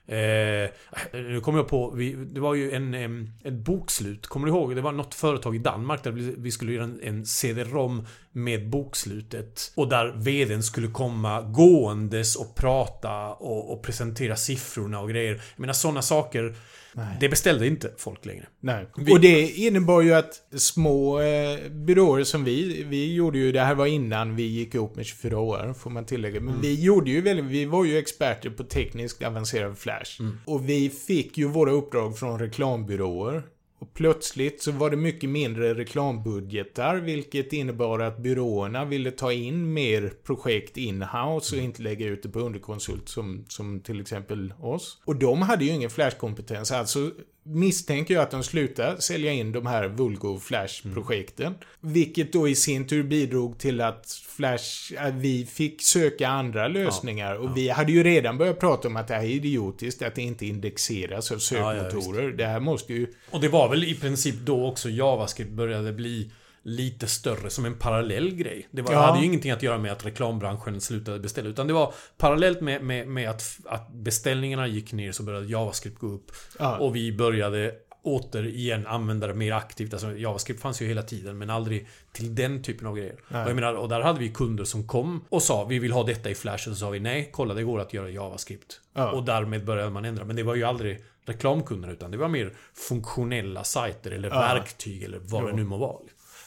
Eh, 0.07 0.69
nu 1.13 1.41
kommer 1.43 1.59
jag 1.59 1.67
på, 1.67 1.91
vi, 1.91 2.13
det 2.13 2.39
var 2.39 2.53
ju 2.53 2.71
en, 2.71 2.93
em, 2.93 3.29
ett 3.43 3.53
bokslut, 3.53 4.27
kommer 4.27 4.47
du 4.47 4.53
ihåg? 4.53 4.75
Det 4.75 4.81
var 4.81 4.91
något 4.91 5.13
företag 5.15 5.55
i 5.55 5.59
Danmark 5.59 6.03
där 6.03 6.11
vi, 6.11 6.35
vi 6.37 6.51
skulle 6.51 6.71
göra 6.73 6.83
en, 6.83 6.99
en 7.03 7.25
CD-ROM 7.25 8.07
med 8.31 8.69
bokslutet. 8.69 9.71
Och 9.75 9.89
där 9.89 10.13
VDn 10.15 10.63
skulle 10.63 10.87
komma 10.87 11.41
gåendes 11.41 12.35
och 12.35 12.55
prata 12.55 13.27
och, 13.33 13.73
och 13.73 13.83
presentera 13.83 14.35
siffrorna 14.35 14.99
och 14.99 15.09
grejer. 15.09 15.33
Jag 15.33 15.59
menar 15.59 15.73
sådana 15.73 16.01
saker, 16.01 16.55
Nej. 16.93 17.17
det 17.19 17.29
beställde 17.29 17.67
inte 17.67 17.91
folk 17.97 18.25
längre. 18.25 18.45
Nej. 18.59 18.85
Vi- 18.97 19.13
Och 19.13 19.19
det 19.21 19.49
innebar 19.51 20.01
ju 20.01 20.13
att 20.13 20.33
små 20.57 21.19
eh, 21.21 21.69
byråer 21.71 22.23
som 22.23 22.43
vi, 22.43 22.83
vi 22.83 23.13
gjorde 23.13 23.37
ju, 23.37 23.51
det 23.51 23.61
här 23.61 23.75
var 23.75 23.85
innan 23.85 24.35
vi 24.35 24.43
gick 24.43 24.75
upp 24.75 24.95
med 24.95 25.05
24 25.05 25.39
år, 25.39 25.73
får 25.79 25.89
man 25.89 26.05
tillägga. 26.05 26.39
Men 26.41 26.61
vi 26.61 26.81
gjorde 26.83 27.11
ju 27.11 27.21
väldigt, 27.21 27.45
vi 27.45 27.65
var 27.65 27.85
ju 27.85 27.97
experter 27.97 28.49
på 28.49 28.63
tekniskt 28.63 29.23
avancerad 29.23 29.77
flash. 29.77 30.21
Och 30.45 30.69
vi 30.69 30.89
fick 30.89 31.37
ju 31.37 31.47
våra 31.47 31.71
uppdrag 31.71 32.17
från 32.19 32.39
reklambyråer. 32.39 33.43
Och 33.79 33.93
plötsligt 33.93 34.61
så 34.61 34.71
var 34.71 34.89
det 34.89 34.97
mycket 34.97 35.29
mindre 35.29 35.73
reklambudgetar, 35.73 36.95
vilket 36.95 37.53
innebar 37.53 37.99
att 37.99 38.17
byråerna 38.17 38.85
ville 38.85 39.11
ta 39.11 39.33
in 39.33 39.73
mer 39.73 40.13
projekt 40.23 40.77
in-house 40.77 41.55
och 41.55 41.61
inte 41.61 41.81
lägga 41.81 42.05
ut 42.05 42.23
det 42.23 42.29
på 42.29 42.39
underkonsult 42.39 43.09
som, 43.09 43.45
som 43.47 43.79
till 43.79 44.01
exempel 44.01 44.53
oss. 44.59 45.01
Och 45.05 45.15
de 45.15 45.41
hade 45.41 45.65
ju 45.65 45.71
ingen 45.71 45.89
flashkompetens, 45.89 46.71
alltså 46.71 47.11
misstänker 47.49 48.13
jag 48.13 48.23
att 48.23 48.31
de 48.31 48.43
slutade 48.43 49.01
sälja 49.01 49.31
in 49.31 49.51
de 49.51 49.65
här 49.65 49.87
Vulgo 49.87 50.39
Flash-projekten. 50.39 51.45
Mm. 51.45 51.93
Vilket 51.93 52.33
då 52.33 52.47
i 52.47 52.55
sin 52.55 52.87
tur 52.87 53.03
bidrog 53.03 53.57
till 53.57 53.81
att 53.81 54.21
Flash, 54.27 54.93
att 54.97 55.13
vi 55.13 55.45
fick 55.45 55.81
söka 55.81 56.27
andra 56.27 56.67
lösningar. 56.67 57.33
Ja, 57.33 57.39
och 57.39 57.45
ja. 57.45 57.53
vi 57.55 57.69
hade 57.69 57.91
ju 57.91 58.03
redan 58.03 58.37
börjat 58.37 58.59
prata 58.59 58.87
om 58.87 58.95
att 58.95 59.07
det 59.07 59.13
här 59.13 59.23
är 59.23 59.27
idiotiskt, 59.27 60.01
att 60.01 60.15
det 60.15 60.21
inte 60.21 60.45
indexeras 60.45 61.31
av 61.31 61.37
sökmotorer. 61.37 62.29
Ja, 62.29 62.35
det 62.35 62.45
här 62.45 62.59
måste 62.59 62.93
ju... 62.93 63.07
Och 63.29 63.41
det 63.41 63.47
var 63.47 63.69
väl 63.69 63.83
i 63.83 63.95
princip 63.95 64.35
då 64.35 64.67
också 64.67 64.89
JavaScript 64.89 65.51
började 65.51 65.93
bli 65.93 66.31
lite 66.63 67.07
större 67.07 67.49
som 67.49 67.65
en 67.65 67.75
parallell 67.75 68.35
grej. 68.35 68.67
Det 68.71 68.81
var, 68.81 68.93
ja. 68.93 68.99
hade 68.99 69.19
ju 69.19 69.25
ingenting 69.25 69.51
att 69.51 69.63
göra 69.63 69.77
med 69.77 69.91
att 69.91 70.05
reklambranschen 70.05 70.81
slutade 70.81 71.19
beställa. 71.19 71.49
Utan 71.49 71.67
det 71.67 71.73
var 71.73 71.93
parallellt 72.17 72.61
med, 72.61 72.83
med, 72.83 73.07
med 73.07 73.29
att, 73.29 73.57
att 73.65 73.93
beställningarna 73.93 74.67
gick 74.67 74.93
ner 74.93 75.11
så 75.11 75.23
började 75.23 75.45
JavaScript 75.45 75.99
gå 75.99 76.07
upp. 76.07 76.31
Ja. 76.59 76.77
Och 76.77 76.95
vi 76.95 77.11
började 77.11 77.75
återigen 78.01 78.87
använda 78.87 79.27
det 79.27 79.33
mer 79.33 79.51
aktivt. 79.51 79.93
Alltså 79.93 80.17
JavaScript 80.17 80.61
fanns 80.61 80.81
ju 80.81 80.87
hela 80.87 81.01
tiden 81.01 81.37
men 81.37 81.49
aldrig 81.49 81.87
till 82.11 82.35
den 82.35 82.63
typen 82.63 82.87
av 82.87 82.95
grejer. 82.95 83.15
Och, 83.27 83.35
jag 83.35 83.55
menar, 83.55 83.73
och 83.73 83.89
där 83.89 84.01
hade 84.01 84.19
vi 84.19 84.29
kunder 84.29 84.63
som 84.63 84.87
kom 84.87 85.25
och 85.29 85.43
sa 85.43 85.65
vi 85.65 85.79
vill 85.79 85.91
ha 85.91 86.03
detta 86.03 86.29
i 86.29 86.35
Flash. 86.35 86.69
Och 86.69 86.75
så 86.75 86.75
sa 86.75 86.89
vi 86.89 86.99
nej, 86.99 87.29
kolla 87.33 87.53
det 87.53 87.63
går 87.63 87.79
att 87.79 87.93
göra 87.93 88.09
JavaScript. 88.09 88.81
Ja. 88.93 89.11
Och 89.11 89.23
därmed 89.23 89.65
började 89.65 89.89
man 89.89 90.05
ändra. 90.05 90.25
Men 90.25 90.35
det 90.35 90.43
var 90.43 90.55
ju 90.55 90.63
aldrig 90.63 91.03
reklamkunder 91.25 91.91
utan 91.91 92.11
det 92.11 92.17
var 92.17 92.27
mer 92.27 92.53
funktionella 92.73 93.63
sajter 93.63 94.11
eller 94.11 94.29
verktyg 94.29 95.03
eller 95.03 95.19
vad 95.19 95.45
det 95.45 95.53
nu 95.53 95.63
må 95.63 95.77
vara. 95.77 95.99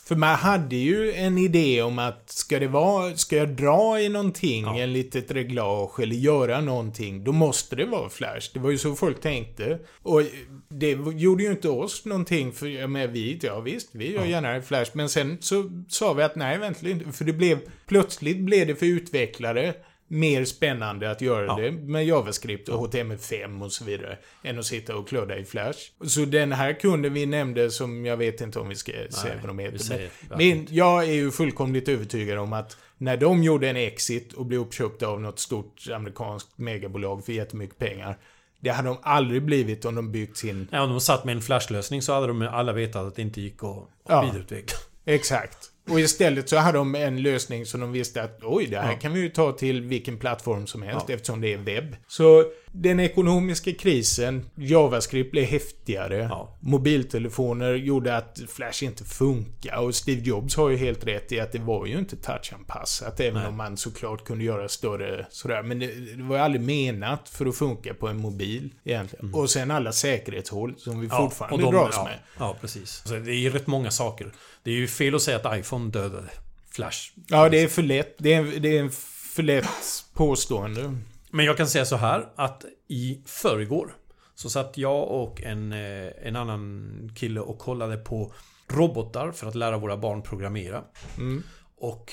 För 0.05 0.17
man 0.17 0.37
hade 0.37 0.77
ju 0.77 1.13
en 1.13 1.39
idé 1.39 1.83
om 1.83 1.99
att 1.99 2.31
ska 2.31 2.59
det 2.59 2.69
vara, 2.69 3.17
ska 3.17 3.37
jag 3.37 3.49
dra 3.49 4.01
i 4.01 4.09
någonting, 4.09 4.65
ja. 4.65 4.79
en 4.79 4.93
litet 4.93 5.31
reglage 5.31 6.01
eller 6.01 6.17
göra 6.17 6.61
någonting, 6.61 7.25
då 7.25 7.33
måste 7.33 7.77
det 7.77 7.87
vara 7.87 8.09
Flash. 8.09 8.51
Det 8.55 8.61
var 8.61 8.71
ju 8.71 8.79
så 8.79 8.95
folk 8.95 9.21
tänkte. 9.21 9.79
Och 10.03 10.23
det 10.69 10.91
gjorde 11.15 11.43
ju 11.43 11.51
inte 11.51 11.69
oss 11.69 12.05
någonting, 12.05 12.53
för 12.53 12.67
jag 12.67 12.91
med 12.91 13.11
vi, 13.11 13.39
ja 13.43 13.61
visst, 13.61 13.89
vi 13.93 14.13
gör 14.13 14.21
ja. 14.21 14.27
gärna 14.27 14.63
Flash. 14.63 14.91
Men 14.93 15.09
sen 15.09 15.39
så 15.41 15.85
sa 15.89 16.13
vi 16.13 16.23
att 16.23 16.37
nej, 16.37 16.59
vänta 16.59 16.89
inte, 16.89 17.13
för 17.13 17.25
det 17.25 17.33
blev, 17.33 17.59
plötsligt 17.87 18.39
blev 18.39 18.67
det 18.67 18.75
för 18.75 18.87
utvecklare 18.87 19.75
mer 20.13 20.45
spännande 20.45 21.11
att 21.11 21.21
göra 21.21 21.47
ja. 21.47 21.57
det 21.57 21.73
med 21.73 22.07
JavaScript 22.07 22.69
och 22.69 22.89
HTML5 22.89 23.65
och 23.65 23.73
så 23.73 23.85
vidare. 23.85 24.19
Än 24.43 24.59
att 24.59 24.67
sitta 24.67 24.97
och 24.97 25.09
klöda 25.09 25.39
i 25.39 25.45
Flash. 25.45 25.79
Så 26.07 26.25
den 26.25 26.53
här 26.53 26.73
kunden 26.73 27.15
vi 27.15 27.27
nämnde 27.27 27.71
som 27.71 28.07
jag 28.07 28.17
vet 28.17 28.41
inte 28.41 28.59
om 28.59 28.69
vi 28.69 28.75
ska 28.75 28.93
säga 28.93 29.35
vad 29.41 29.49
de 29.49 29.59
heter. 29.59 30.11
Men 30.37 30.67
jag 30.71 31.05
är 31.05 31.13
ju 31.13 31.31
fullkomligt 31.31 31.89
övertygad 31.89 32.39
om 32.39 32.53
att 32.53 32.77
när 32.99 33.17
de 33.17 33.43
gjorde 33.43 33.71
en 33.71 33.77
exit 33.77 34.33
och 34.33 34.47
blev 34.47 34.61
uppköpta 34.61 35.07
av 35.07 35.21
något 35.21 35.39
stort 35.39 35.89
amerikanskt 35.95 36.59
megabolag 36.59 37.25
för 37.25 37.33
jättemycket 37.33 37.79
pengar. 37.79 38.19
Det 38.61 38.71
hade 38.71 38.89
de 38.89 38.99
aldrig 39.03 39.43
blivit 39.43 39.85
om 39.85 39.95
de 39.95 40.13
byggt 40.13 40.37
sin... 40.37 40.69
Ja, 40.73 40.83
om 40.83 40.91
de 40.91 41.01
satt 41.01 41.25
med 41.25 41.37
en 41.37 41.43
flashlösning 41.43 42.03
så 42.03 42.13
hade 42.13 42.27
de 42.27 42.43
alla 42.43 42.73
vetat 42.73 43.07
att 43.07 43.17
det 43.17 43.23
inte 43.23 43.41
gick 43.41 43.65
att 43.65 43.89
ja, 44.09 44.23
vidareutveckla. 44.23 44.79
Exakt. 45.05 45.72
Och 45.91 46.01
istället 46.01 46.49
så 46.49 46.57
hade 46.57 46.79
de 46.79 46.95
en 46.95 47.23
lösning 47.23 47.67
som 47.67 47.81
de 47.81 47.93
visste 47.93 48.23
att 48.23 48.39
oj, 48.43 48.67
det 48.67 48.79
här 48.79 48.93
ja. 48.93 48.99
kan 48.99 49.13
vi 49.13 49.21
ju 49.21 49.29
ta 49.29 49.53
till 49.53 49.81
vilken 49.81 50.19
plattform 50.19 50.67
som 50.67 50.83
helst 50.83 51.07
ja. 51.09 51.15
eftersom 51.15 51.41
det 51.41 51.53
är 51.53 51.59
webb. 51.59 51.97
Så 52.09 52.45
den 52.73 53.01
ekonomiska 53.01 53.73
krisen, 53.73 54.51
JavaScript 54.55 55.31
blev 55.31 55.45
häftigare. 55.45 56.17
Ja. 56.31 56.59
Mobiltelefoner 56.61 57.75
gjorde 57.75 58.17
att 58.17 58.41
Flash 58.49 58.85
inte 58.85 59.05
funkar. 59.05 59.77
Och 59.77 59.95
Steve 59.95 60.21
Jobs 60.21 60.57
har 60.57 60.71
ju 60.71 60.77
helt 60.77 61.07
rätt 61.07 61.33
i 61.33 61.41
att 61.41 61.53
det 61.53 61.59
var 61.59 61.87
ju 61.87 61.99
inte 61.99 62.17
touchanpassat. 62.17 63.21
Även 63.21 63.35
Nej. 63.35 63.49
om 63.49 63.57
man 63.57 63.77
såklart 63.77 64.25
kunde 64.25 64.45
göra 64.45 64.69
större 64.69 65.27
sådär. 65.31 65.63
Men 65.63 65.79
det, 65.79 65.87
det 66.17 66.23
var 66.23 66.37
ju 66.37 66.43
aldrig 66.43 66.63
menat 66.63 67.29
för 67.29 67.47
att 67.47 67.57
funka 67.57 67.95
på 67.95 68.09
en 68.09 68.17
mobil 68.17 68.75
egentligen. 68.85 69.27
Mm. 69.27 69.41
Och 69.41 69.51
sen 69.51 69.71
alla 69.71 69.93
säkerhetshål 69.93 70.75
som 70.79 71.01
vi 71.01 71.09
fortfarande 71.09 71.65
de, 71.65 71.75
dras 71.75 71.97
med. 72.05 72.19
Ja, 72.39 72.57
precis. 72.61 73.03
Alltså, 73.05 73.19
det 73.19 73.31
är 73.31 73.39
ju 73.39 73.51
rätt 73.51 73.67
många 73.67 73.91
saker. 73.91 74.33
Det 74.63 74.71
är 74.71 74.75
ju 74.75 74.89
fel 74.89 75.15
att 75.15 75.23
säga 75.23 75.37
att 75.37 75.59
iPhone 75.59 75.91
dödade 75.91 76.29
Flash. 76.71 76.99
Ja, 77.27 77.49
det 77.49 77.63
är 77.63 77.69
för 77.69 77.83
lätt. 77.83 78.15
Det 78.19 78.35
är, 78.35 78.61
det 78.61 78.77
är 78.77 78.81
en 78.81 78.91
för 79.35 79.43
lätt 79.43 80.05
påstående. 80.15 80.97
Men 81.35 81.45
jag 81.45 81.57
kan 81.57 81.67
säga 81.67 81.85
så 81.85 81.97
här 81.97 82.29
att 82.37 82.65
i 82.89 83.23
förrgår 83.27 83.97
så 84.35 84.51
satt 84.51 84.79
jag 84.79 85.11
och 85.11 85.43
en, 85.43 85.73
eh, 85.73 86.11
en 86.23 86.37
annan 86.37 87.13
kille 87.17 87.41
och 87.41 87.59
kollade 87.59 87.97
på 87.97 88.33
robotar 88.69 89.33
för 89.33 89.47
att 89.47 89.55
lära 89.55 89.79
våra 89.79 89.97
barn 89.97 90.23
programmera. 90.23 90.85
Mm. 91.19 91.43
Och 91.77 92.13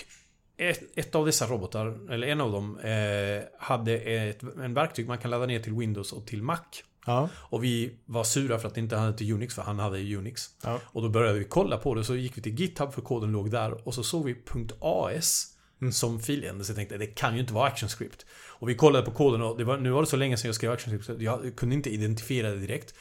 ett, 0.58 0.80
ett, 0.96 1.16
av 1.16 1.26
dessa 1.26 1.48
robotar, 1.48 2.12
eller 2.14 2.28
en 2.28 2.42
av 2.42 2.52
dem, 2.52 2.80
eh, 2.80 3.44
hade 3.60 3.98
ett 3.98 4.44
en 4.44 4.74
verktyg 4.74 5.08
man 5.08 5.18
kan 5.18 5.32
ladda 5.32 5.46
ner 5.46 5.60
till 5.60 5.74
Windows 5.74 6.14
och 6.14 6.28
till 6.28 6.44
Mac. 6.44 6.60
Ja. 7.06 7.30
Och 7.36 7.64
vi 7.64 8.00
var 8.06 8.24
sura 8.24 8.60
för 8.60 8.68
att 8.68 8.76
det 8.76 8.82
inte 8.82 8.96
hade 8.96 9.18
till 9.18 9.34
Unix, 9.34 9.56
för 9.56 9.62
han 9.62 9.80
hade 9.80 10.16
Unix. 10.16 10.50
Ja. 10.64 10.80
Och 10.86 11.02
då 11.02 11.10
började 11.10 11.40
vi 11.40 11.46
kolla 11.46 11.78
på 11.78 11.96
det, 11.96 12.04
så 12.04 12.16
gick 12.16 12.38
vi 12.38 12.42
till 12.42 12.60
GitHub 12.60 12.94
för 12.94 13.02
koden 13.02 13.32
låg 13.32 13.52
där. 13.52 13.88
Och 13.88 13.94
så 13.94 14.04
såg 14.04 14.26
vi 14.26 14.36
.as 14.82 15.56
mm. 15.82 15.92
som 15.92 16.20
filen. 16.20 16.64
Så 16.64 16.70
jag 16.70 16.78
tänkte, 16.78 16.98
det 16.98 17.08
kan 17.08 17.34
ju 17.34 17.42
inte 17.42 17.54
vara 17.54 17.68
ActionScript. 17.68 18.26
Och 18.48 18.70
vi 18.70 18.76
kollade 18.76 19.06
på 19.06 19.12
koden 19.12 19.42
och 19.42 19.62
var, 19.62 19.78
nu 19.78 19.90
var 19.90 20.02
det 20.02 20.08
så 20.08 20.18
länge 20.18 20.38
sedan 20.38 20.48
jag 20.48 20.56
skrev 20.56 20.72
ActionScript 20.72 21.06
så 21.06 21.16
jag 21.20 21.56
kunde 21.58 21.76
inte 21.76 21.90
identifiera 21.90 22.50
det 22.50 22.58
direkt. 22.58 22.94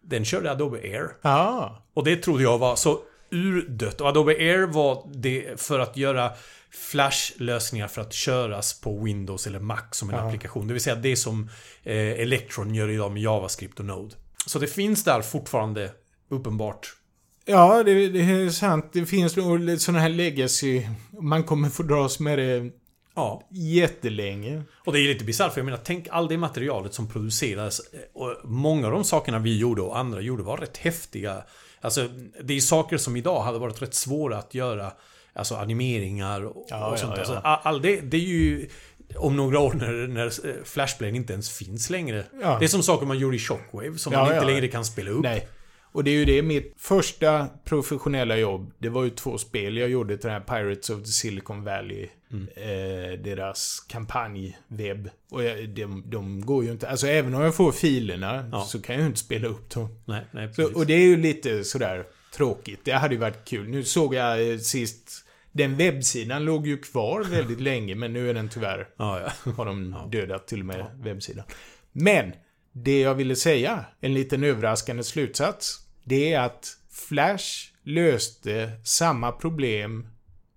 Den 0.00 0.24
körde 0.24 0.50
Adobe 0.50 0.78
Air. 0.78 1.08
Ah. 1.22 1.70
Och 1.94 2.04
det 2.04 2.16
trodde 2.16 2.42
jag 2.42 2.58
var 2.58 2.76
så 2.76 3.00
urdött. 3.30 4.00
Och 4.00 4.08
Adobe 4.08 4.32
Air 4.32 4.66
var 4.66 5.10
det 5.14 5.60
för 5.60 5.78
att 5.78 5.96
göra 5.96 6.32
Flash-lösningar 6.70 7.88
för 7.88 8.00
att 8.00 8.12
köras 8.12 8.80
på 8.80 8.98
Windows 8.98 9.46
eller 9.46 9.60
Mac 9.60 9.82
som 9.90 10.10
en 10.10 10.16
ja. 10.16 10.22
applikation. 10.22 10.66
Det 10.66 10.72
vill 10.72 10.82
säga 10.82 10.96
det 10.96 11.16
som 11.16 11.50
eh, 11.82 11.96
Electron 11.96 12.74
gör 12.74 12.88
idag 12.88 13.12
med 13.12 13.22
JavaScript 13.22 13.80
och 13.80 13.84
Node. 13.86 14.14
Så 14.46 14.58
det 14.58 14.66
finns 14.66 15.04
där 15.04 15.22
fortfarande 15.22 15.90
uppenbart. 16.28 16.96
Ja, 17.44 17.82
det, 17.82 18.08
det 18.08 18.20
är 18.20 18.50
sant. 18.50 18.90
Det 18.92 19.06
finns 19.06 19.36
nog 19.36 19.80
sådana 19.80 20.00
här 20.00 20.08
legacy. 20.08 20.82
Man 21.22 21.44
kommer 21.44 21.68
få 21.68 21.82
dras 21.82 22.20
med 22.20 22.38
det 22.38 22.70
Ja. 23.14 23.42
Jättelänge. 23.50 24.62
Och 24.84 24.92
det 24.92 25.00
är 25.00 25.08
lite 25.08 25.24
bisarrt 25.24 25.52
för 25.52 25.60
jag 25.60 25.64
menar, 25.64 25.80
tänk 25.84 26.08
all 26.10 26.28
det 26.28 26.36
materialet 26.36 26.94
som 26.94 27.08
producerades. 27.08 27.80
Och 28.14 28.36
många 28.44 28.86
av 28.86 28.92
de 28.92 29.04
sakerna 29.04 29.38
vi 29.38 29.58
gjorde 29.58 29.82
och 29.82 29.98
andra 29.98 30.20
gjorde 30.20 30.42
var 30.42 30.56
rätt 30.56 30.76
häftiga. 30.76 31.44
Alltså, 31.80 32.08
det 32.44 32.54
är 32.54 32.60
saker 32.60 32.96
som 32.96 33.16
idag 33.16 33.42
hade 33.42 33.58
varit 33.58 33.82
rätt 33.82 33.94
svåra 33.94 34.38
att 34.38 34.54
göra. 34.54 34.92
Alltså 35.34 35.54
animeringar 35.54 36.44
och, 36.44 36.66
ja, 36.68 36.86
och 36.86 36.98
sånt. 36.98 37.12
Ja, 37.16 37.24
ja. 37.26 37.34
Alltså, 37.34 37.68
all 37.68 37.82
det, 37.82 38.00
det 38.00 38.16
är 38.16 38.20
ju 38.20 38.68
om 39.16 39.36
några 39.36 39.58
år 39.58 39.72
när, 39.72 40.08
när 40.08 40.64
Flashplane 40.64 41.16
inte 41.16 41.32
ens 41.32 41.50
finns 41.50 41.90
längre. 41.90 42.24
Det 42.32 42.64
är 42.64 42.68
som 42.68 42.82
saker 42.82 43.06
man 43.06 43.18
gjorde 43.18 43.36
i 43.36 43.38
Shockwave 43.38 43.98
som 43.98 44.12
man 44.12 44.34
inte 44.34 44.46
längre 44.46 44.68
kan 44.68 44.84
spela 44.84 45.10
upp. 45.10 45.22
Nej. 45.22 45.48
Och 45.92 46.04
det 46.04 46.10
är 46.10 46.14
ju 46.14 46.24
det, 46.24 46.42
mitt 46.42 46.74
första 46.76 47.48
professionella 47.64 48.36
jobb, 48.36 48.72
det 48.78 48.88
var 48.88 49.04
ju 49.04 49.10
två 49.10 49.38
spel 49.38 49.76
jag 49.76 49.88
gjorde 49.88 50.16
till 50.16 50.30
den 50.30 50.42
här 50.42 50.62
Pirates 50.62 50.90
of 50.90 51.02
the 51.02 51.08
Silicon 51.08 51.64
Valley. 51.64 52.08
Mm. 52.30 52.48
Eh, 52.56 53.18
deras 53.18 53.80
kampanjwebb. 53.88 55.10
Och 55.30 55.44
jag, 55.44 55.68
de, 55.68 56.10
de 56.10 56.40
går 56.40 56.64
ju 56.64 56.70
inte, 56.70 56.88
alltså 56.88 57.06
även 57.06 57.34
om 57.34 57.42
jag 57.42 57.54
får 57.54 57.72
filerna 57.72 58.48
ja. 58.52 58.64
så 58.64 58.82
kan 58.82 58.94
jag 58.94 59.00
ju 59.00 59.06
inte 59.06 59.20
spela 59.20 59.48
upp 59.48 59.70
dem. 59.70 59.88
Nej, 60.04 60.26
nej, 60.30 60.54
så, 60.54 60.74
och 60.74 60.86
det 60.86 60.94
är 60.94 61.06
ju 61.06 61.16
lite 61.16 61.64
sådär 61.64 62.04
tråkigt. 62.36 62.80
Det 62.84 62.92
hade 62.92 63.14
ju 63.14 63.20
varit 63.20 63.44
kul. 63.44 63.68
Nu 63.68 63.84
såg 63.84 64.14
jag 64.14 64.52
eh, 64.52 64.58
sist 64.58 65.24
den 65.52 65.76
webbsidan 65.76 66.44
låg 66.44 66.66
ju 66.66 66.78
kvar 66.78 67.24
väldigt 67.30 67.60
länge, 67.60 67.94
men 67.94 68.12
nu 68.12 68.30
är 68.30 68.34
den 68.34 68.48
tyvärr... 68.48 68.88
Ja, 68.96 69.20
ja. 69.20 69.52
Har 69.52 69.66
de 69.66 69.96
dödat 70.10 70.46
till 70.46 70.60
och 70.60 70.66
med 70.66 70.86
webbsidan. 71.02 71.44
Men, 71.92 72.32
det 72.72 73.00
jag 73.00 73.14
ville 73.14 73.36
säga, 73.36 73.84
en 74.00 74.14
liten 74.14 74.44
överraskande 74.44 75.04
slutsats, 75.04 75.81
det 76.04 76.32
är 76.32 76.40
att 76.40 76.76
Flash 76.90 77.72
löste 77.82 78.70
samma 78.84 79.32
problem 79.32 80.06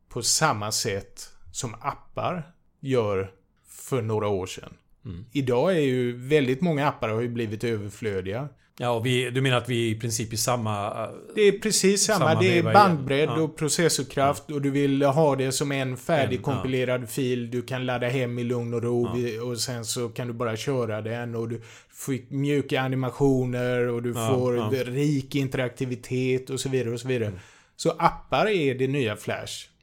på 0.10 0.22
samma 0.22 0.72
sätt 0.72 1.30
som 1.52 1.76
appar 1.82 2.52
gör 2.80 3.32
för 3.68 4.02
några 4.02 4.28
år 4.28 4.46
sedan. 4.46 4.74
Mm. 5.06 5.26
Idag 5.32 5.76
är 5.76 5.80
ju 5.80 6.18
väldigt 6.18 6.62
många 6.62 6.88
appar 6.88 7.10
har 7.10 7.22
ju 7.22 7.30
blivit 7.30 7.64
överflödiga. 7.64 8.50
Ja, 8.78 8.90
och 8.90 9.06
vi, 9.06 9.30
du 9.30 9.42
menar 9.42 9.58
att 9.58 9.70
vi 9.70 9.88
är 9.88 9.96
i 9.96 10.00
princip 10.00 10.34
i 10.34 10.38
samma... 10.38 11.08
Det 11.36 11.42
är 11.42 11.52
precis 11.52 12.04
samma. 12.04 12.20
samma 12.20 12.42
det 12.42 12.58
är 12.58 12.74
bandbredd 12.74 13.30
ja. 13.30 13.42
och 13.42 13.56
processorkraft 13.56 14.44
ja. 14.48 14.56
och 14.56 14.62
du 14.62 14.72
vill 14.72 15.04
ha 15.04 15.36
det 15.36 15.52
som 15.52 15.72
en 15.72 15.98
färdigkompilerad 15.98 17.02
ja. 17.02 17.08
fil 17.08 17.52
du 17.52 17.62
kan 17.62 17.86
ladda 17.86 18.08
hem 18.08 18.40
i 18.40 18.44
lugn 18.44 18.74
och 18.74 18.84
ro 18.84 19.08
och 19.50 19.58
sen 19.58 19.86
så 19.86 20.10
kan 20.10 20.28
du 20.28 20.34
bara 20.34 20.58
köra 20.58 21.02
den 21.02 21.36
och 21.36 21.50
du 21.50 21.62
får 21.90 22.34
mjuka 22.34 22.82
animationer 22.82 23.88
och 23.88 24.04
du 24.04 24.14
får 24.14 24.86
rik 24.86 25.36
interaktivitet 25.36 26.50
och 26.50 26.60
så 26.60 26.70
vidare 26.70 26.94
och 26.94 27.00
så 27.00 27.08
vidare. 27.08 27.28
Mm. 27.28 27.40
Så 27.76 27.90
appar 27.90 28.48
är 28.50 28.76
det 28.76 28.88
nya 28.88 29.16
Flash. 29.16 29.75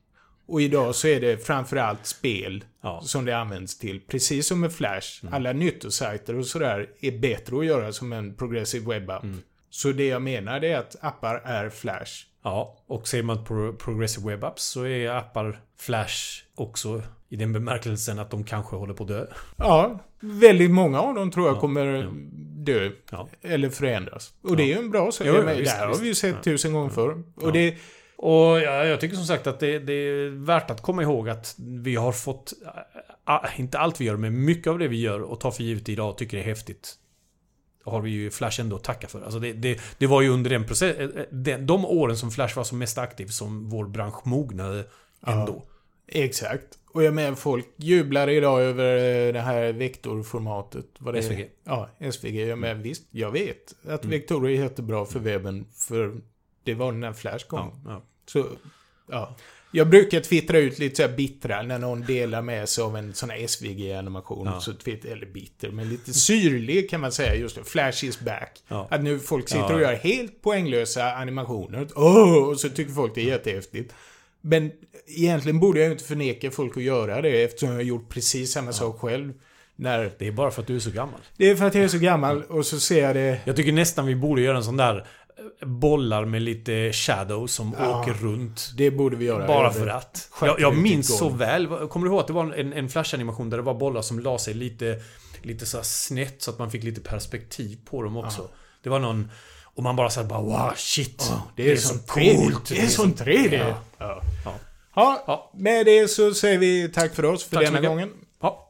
Och 0.47 0.63
idag 0.63 0.95
så 0.95 1.09
är 1.09 1.21
det 1.21 1.47
framförallt 1.47 2.07
spel 2.07 2.65
ja. 2.83 3.01
som 3.05 3.25
det 3.25 3.37
används 3.37 3.79
till. 3.79 4.01
Precis 4.01 4.47
som 4.47 4.61
med 4.61 4.73
Flash. 4.73 5.23
Mm. 5.23 5.35
Alla 5.35 5.53
nyttosajter 5.53 6.39
och 6.39 6.47
sådär 6.47 6.89
är 7.01 7.19
bättre 7.19 7.59
att 7.59 7.67
göra 7.67 7.93
som 7.93 8.13
en 8.13 8.35
progressive 8.35 8.95
web 8.95 9.11
app. 9.11 9.23
Mm. 9.23 9.41
Så 9.71 9.93
det 9.93 10.07
jag 10.07 10.23
menar 10.23 10.65
är 10.65 10.79
att 10.79 10.97
appar 11.01 11.43
är 11.45 11.71
Flash. 11.71 12.27
Ja, 12.45 12.79
och 12.87 13.09
ser 13.09 13.23
man 13.23 13.45
på 13.45 13.73
Progressive 13.73 14.31
Web 14.31 14.45
Apps 14.45 14.63
så 14.63 14.87
är 14.87 15.11
appar 15.11 15.61
Flash 15.79 16.43
också 16.55 17.03
i 17.29 17.37
den 17.37 17.53
bemärkelsen 17.53 18.19
att 18.19 18.31
de 18.31 18.45
kanske 18.45 18.77
håller 18.77 18.95
på 18.95 19.03
att 19.03 19.09
dö. 19.09 19.27
Ja, 19.57 19.99
väldigt 20.21 20.71
många 20.71 21.01
av 21.01 21.15
dem 21.15 21.31
tror 21.31 21.47
jag 21.47 21.57
Ja, 21.57 21.61
kommer 21.61 21.87
ja. 21.87 22.11
dö. 22.65 22.91
Ja. 23.11 23.29
Eller 23.43 23.71
förändras. 23.71 24.33
Och 24.43 24.57
det 24.57 24.63
är 24.63 24.67
ju 24.67 24.79
en 24.79 24.91
bra 24.91 25.13
sak. 25.13 25.27
Jo, 25.27 25.35
det 25.35 25.69
här 25.69 25.87
har 25.87 25.97
vi 25.97 26.07
ju 26.07 26.15
sett 26.15 26.43
tusen 26.43 26.73
gånger 26.73 26.91
förr. 26.91 27.23
Och 27.35 27.53
det... 27.53 27.77
Och 28.23 28.61
ja, 28.61 28.85
jag 28.85 29.01
tycker 29.01 29.17
som 29.17 29.25
sagt 29.27 29.47
att 29.47 29.61
det, 29.61 29.79
det 29.79 29.93
är 29.93 30.29
värt 30.29 30.71
att 30.71 30.83
komma 30.83 31.03
ihåg 31.03 31.29
att 31.29 31.55
vi 31.59 31.97
har 31.97 32.13
fått, 32.13 32.53
inte 33.57 33.79
allt 33.79 34.01
vi 34.01 34.05
gör, 34.05 34.17
men 34.17 34.45
mycket 34.45 34.71
av 34.71 34.79
det 34.79 34.89
vi 34.89 35.01
gör 35.01 35.21
och 35.21 35.41
tar 35.41 35.51
för 35.51 35.63
givet 35.63 35.89
idag 35.89 36.11
och 36.11 36.19
tycker 36.19 36.39
är 36.39 36.43
häftigt. 36.43 36.95
Har 37.85 38.01
vi 38.01 38.11
ju 38.11 38.31
Flash 38.31 38.61
ändå 38.61 38.77
att 38.77 38.85
tacka 38.85 39.09
för. 39.09 39.23
Alltså 39.23 39.39
det, 39.39 39.53
det, 39.53 39.81
det 39.99 40.07
var 40.07 40.23
ju 40.23 40.29
under 40.29 40.51
den 40.51 40.67
process, 40.67 40.97
äh, 40.97 41.09
den, 41.31 41.67
de 41.67 41.85
åren 41.85 42.17
som 42.17 42.31
Flash 42.31 42.57
var 42.57 42.65
som 42.65 42.79
mest 42.79 42.99
aktiv 42.99 43.27
som 43.27 43.69
vår 43.71 43.87
bransch 43.87 44.27
mognade 44.27 44.85
ändå. 45.27 45.63
Exakt. 46.09 46.79
Och 46.93 47.03
jag 47.03 47.15
menar, 47.15 47.35
folk 47.37 47.67
jublar 47.77 48.29
idag 48.29 48.63
över 48.63 48.97
eh, 49.27 49.33
det 49.33 49.41
här 49.41 49.73
vektorformatet. 49.73 50.87
Vad 50.99 51.15
det 51.15 51.19
är. 51.19 51.23
SVG. 51.23 51.51
Ja, 51.65 51.91
SVG. 52.13 52.49
Jag 52.49 52.59
menar, 52.59 52.83
visst, 52.83 53.03
jag 53.11 53.31
vet 53.31 53.75
att 53.89 54.05
Mm. 54.05 54.11
vektorer 54.11 54.51
är 54.51 54.63
jättebra 54.63 55.05
för 55.05 55.21
webben. 55.21 55.67
För 55.75 56.21
det 56.65 56.75
var 56.75 56.93
när 56.93 57.13
Flash 57.13 57.47
kom. 57.47 57.81
Ja, 57.85 57.91
ja. 57.93 58.03
Så, 58.27 58.47
ja. 59.11 59.37
Jag 59.75 59.91
brukar 59.91 60.21
twittra 60.21 60.59
ut 60.59 60.79
lite 60.79 60.97
så 60.97 61.03
här 61.03 61.17
bittra 61.17 61.63
när 61.63 61.79
någon 61.79 62.01
delar 62.01 62.43
med 62.43 62.69
sig 62.69 62.85
av 62.85 62.97
en 62.97 63.15
sån 63.15 63.31
här 63.31 63.47
SVG-animation. 63.47 64.47
Ja. 64.47 64.61
Så 64.61 64.73
twitter, 64.73 65.09
eller 65.09 65.27
bitter, 65.27 65.71
men 65.71 65.89
lite 65.89 66.13
syrlig 66.13 66.91
kan 66.91 67.01
man 67.01 67.13
säga 67.13 67.35
just 67.35 67.57
det. 67.57 67.65
Flash 67.65 68.05
is 68.05 68.21
back. 68.21 68.63
Ja. 68.69 68.89
Att 68.91 69.03
nu 69.03 69.19
folk 69.19 69.49
sitter 69.49 69.69
Ja. 69.69 69.75
och 69.75 69.81
gör 69.81 69.95
helt 69.95 70.43
poänglösa 70.43 71.13
animationer. 71.15 71.89
Åh, 71.95 72.49
och 72.49 72.61
så 72.61 72.69
tycker 72.69 72.93
folk 72.93 73.15
det 73.15 73.21
är 73.21 73.27
jättehäftigt. 73.27 73.95
Men 74.41 74.73
egentligen 75.07 75.61
borde 75.61 75.81
jag 75.81 75.93
inte 75.93 76.05
förneka 76.05 76.51
folk 76.51 76.77
att 76.77 76.83
göra 76.83 77.23
det 77.23 77.43
eftersom 77.43 77.69
jag 77.69 77.77
har 77.77 77.83
gjort 77.83 78.09
precis 78.09 78.53
samma 78.53 78.73
sak 78.73 79.01
själv. 79.01 79.33
När... 79.77 80.13
Det 80.19 80.27
är 80.27 80.33
bara 80.33 80.51
för 80.51 80.63
att 80.63 80.67
du 80.69 80.77
är 80.77 80.81
så 80.81 80.91
gammal. 80.91 81.21
Det 81.37 81.51
är 81.51 81.57
för 81.57 81.65
att 81.65 81.75
jag 81.75 81.85
är 81.85 81.89
så 81.89 81.99
gammal 81.99 82.43
och 82.43 82.67
så 82.67 82.81
ser 82.81 83.03
jag 83.03 83.17
det... 83.17 83.41
Jag 83.45 83.57
tycker 83.57 83.73
nästan 83.73 84.07
vi 84.07 84.15
borde 84.15 84.43
göra 84.43 84.57
en 84.57 84.65
sån 84.65 84.77
där 84.77 85.07
bollar 85.67 86.25
med 86.25 86.43
lite 86.43 86.93
shadow 86.93 87.47
som 87.47 87.77
Ja. 87.79 88.01
åker 88.01 88.13
runt. 88.13 88.71
Det 88.77 88.91
borde 88.91 89.17
vi 89.17 89.25
göra. 89.25 89.47
Bara 89.47 89.67
Jag- 89.67 89.75
för 89.75 89.87
att. 89.87 90.29
Jag, 90.41 90.61
jag 90.61 90.77
minns 90.77 91.19
så 91.19 91.29
väl. 91.29 91.67
Kommer 91.67 92.07
du 92.07 92.13
ihåg 92.13 92.21
att 92.21 92.27
det 92.27 92.33
var 92.33 92.53
en, 92.55 92.73
en 92.73 92.89
flash-animation 92.89 93.51
där 93.51 93.57
det 93.57 93.63
var 93.63 93.75
bollar 93.75 94.03
som 94.03 94.19
la 94.21 94.39
sig 94.39 94.55
lite, 94.55 95.01
lite 95.43 95.67
så 95.67 95.77
här 95.77 95.85
snett 95.85 96.43
så 96.43 96.51
att 96.51 96.59
man 96.59 96.71
fick 96.71 96.85
lite 96.85 97.01
perspektiv 97.01 97.79
på 97.91 98.03
dem 98.03 98.17
också. 98.17 98.49
Det 98.83 98.89
var 98.91 98.99
någon... 98.99 99.31
Och 99.75 99.83
man 99.83 99.97
bara 99.97 100.11
såhär 100.11 100.27
bara 100.29 100.41
wow, 100.41 100.73
shit. 100.77 101.27
Ja, 101.31 101.43
det 101.57 101.73
är, 101.73 101.77
så 101.77 101.89
som 101.89 101.99
3D. 101.99 102.37
coolt. 102.37 102.69
Det 102.69 102.81
är 102.81 102.87
som 102.87 103.13
3D. 103.15 103.55
Ja. 103.69 103.75
Ja. 103.99 104.23
Ja. 104.45 104.55
Ja, 104.95 105.25
Ja. 105.27 105.51
med 105.57 105.87
det 105.87 106.09
så 106.09 106.35
säger 106.35 106.59
vi 106.59 106.89
tack 106.89 107.15
för 107.15 107.25
oss 107.25 107.45
för 107.45 107.57
Tack 107.57 107.67
så 107.67 107.73
denna 107.73 107.89
gången. 107.89 108.11
Ja. 108.43 108.69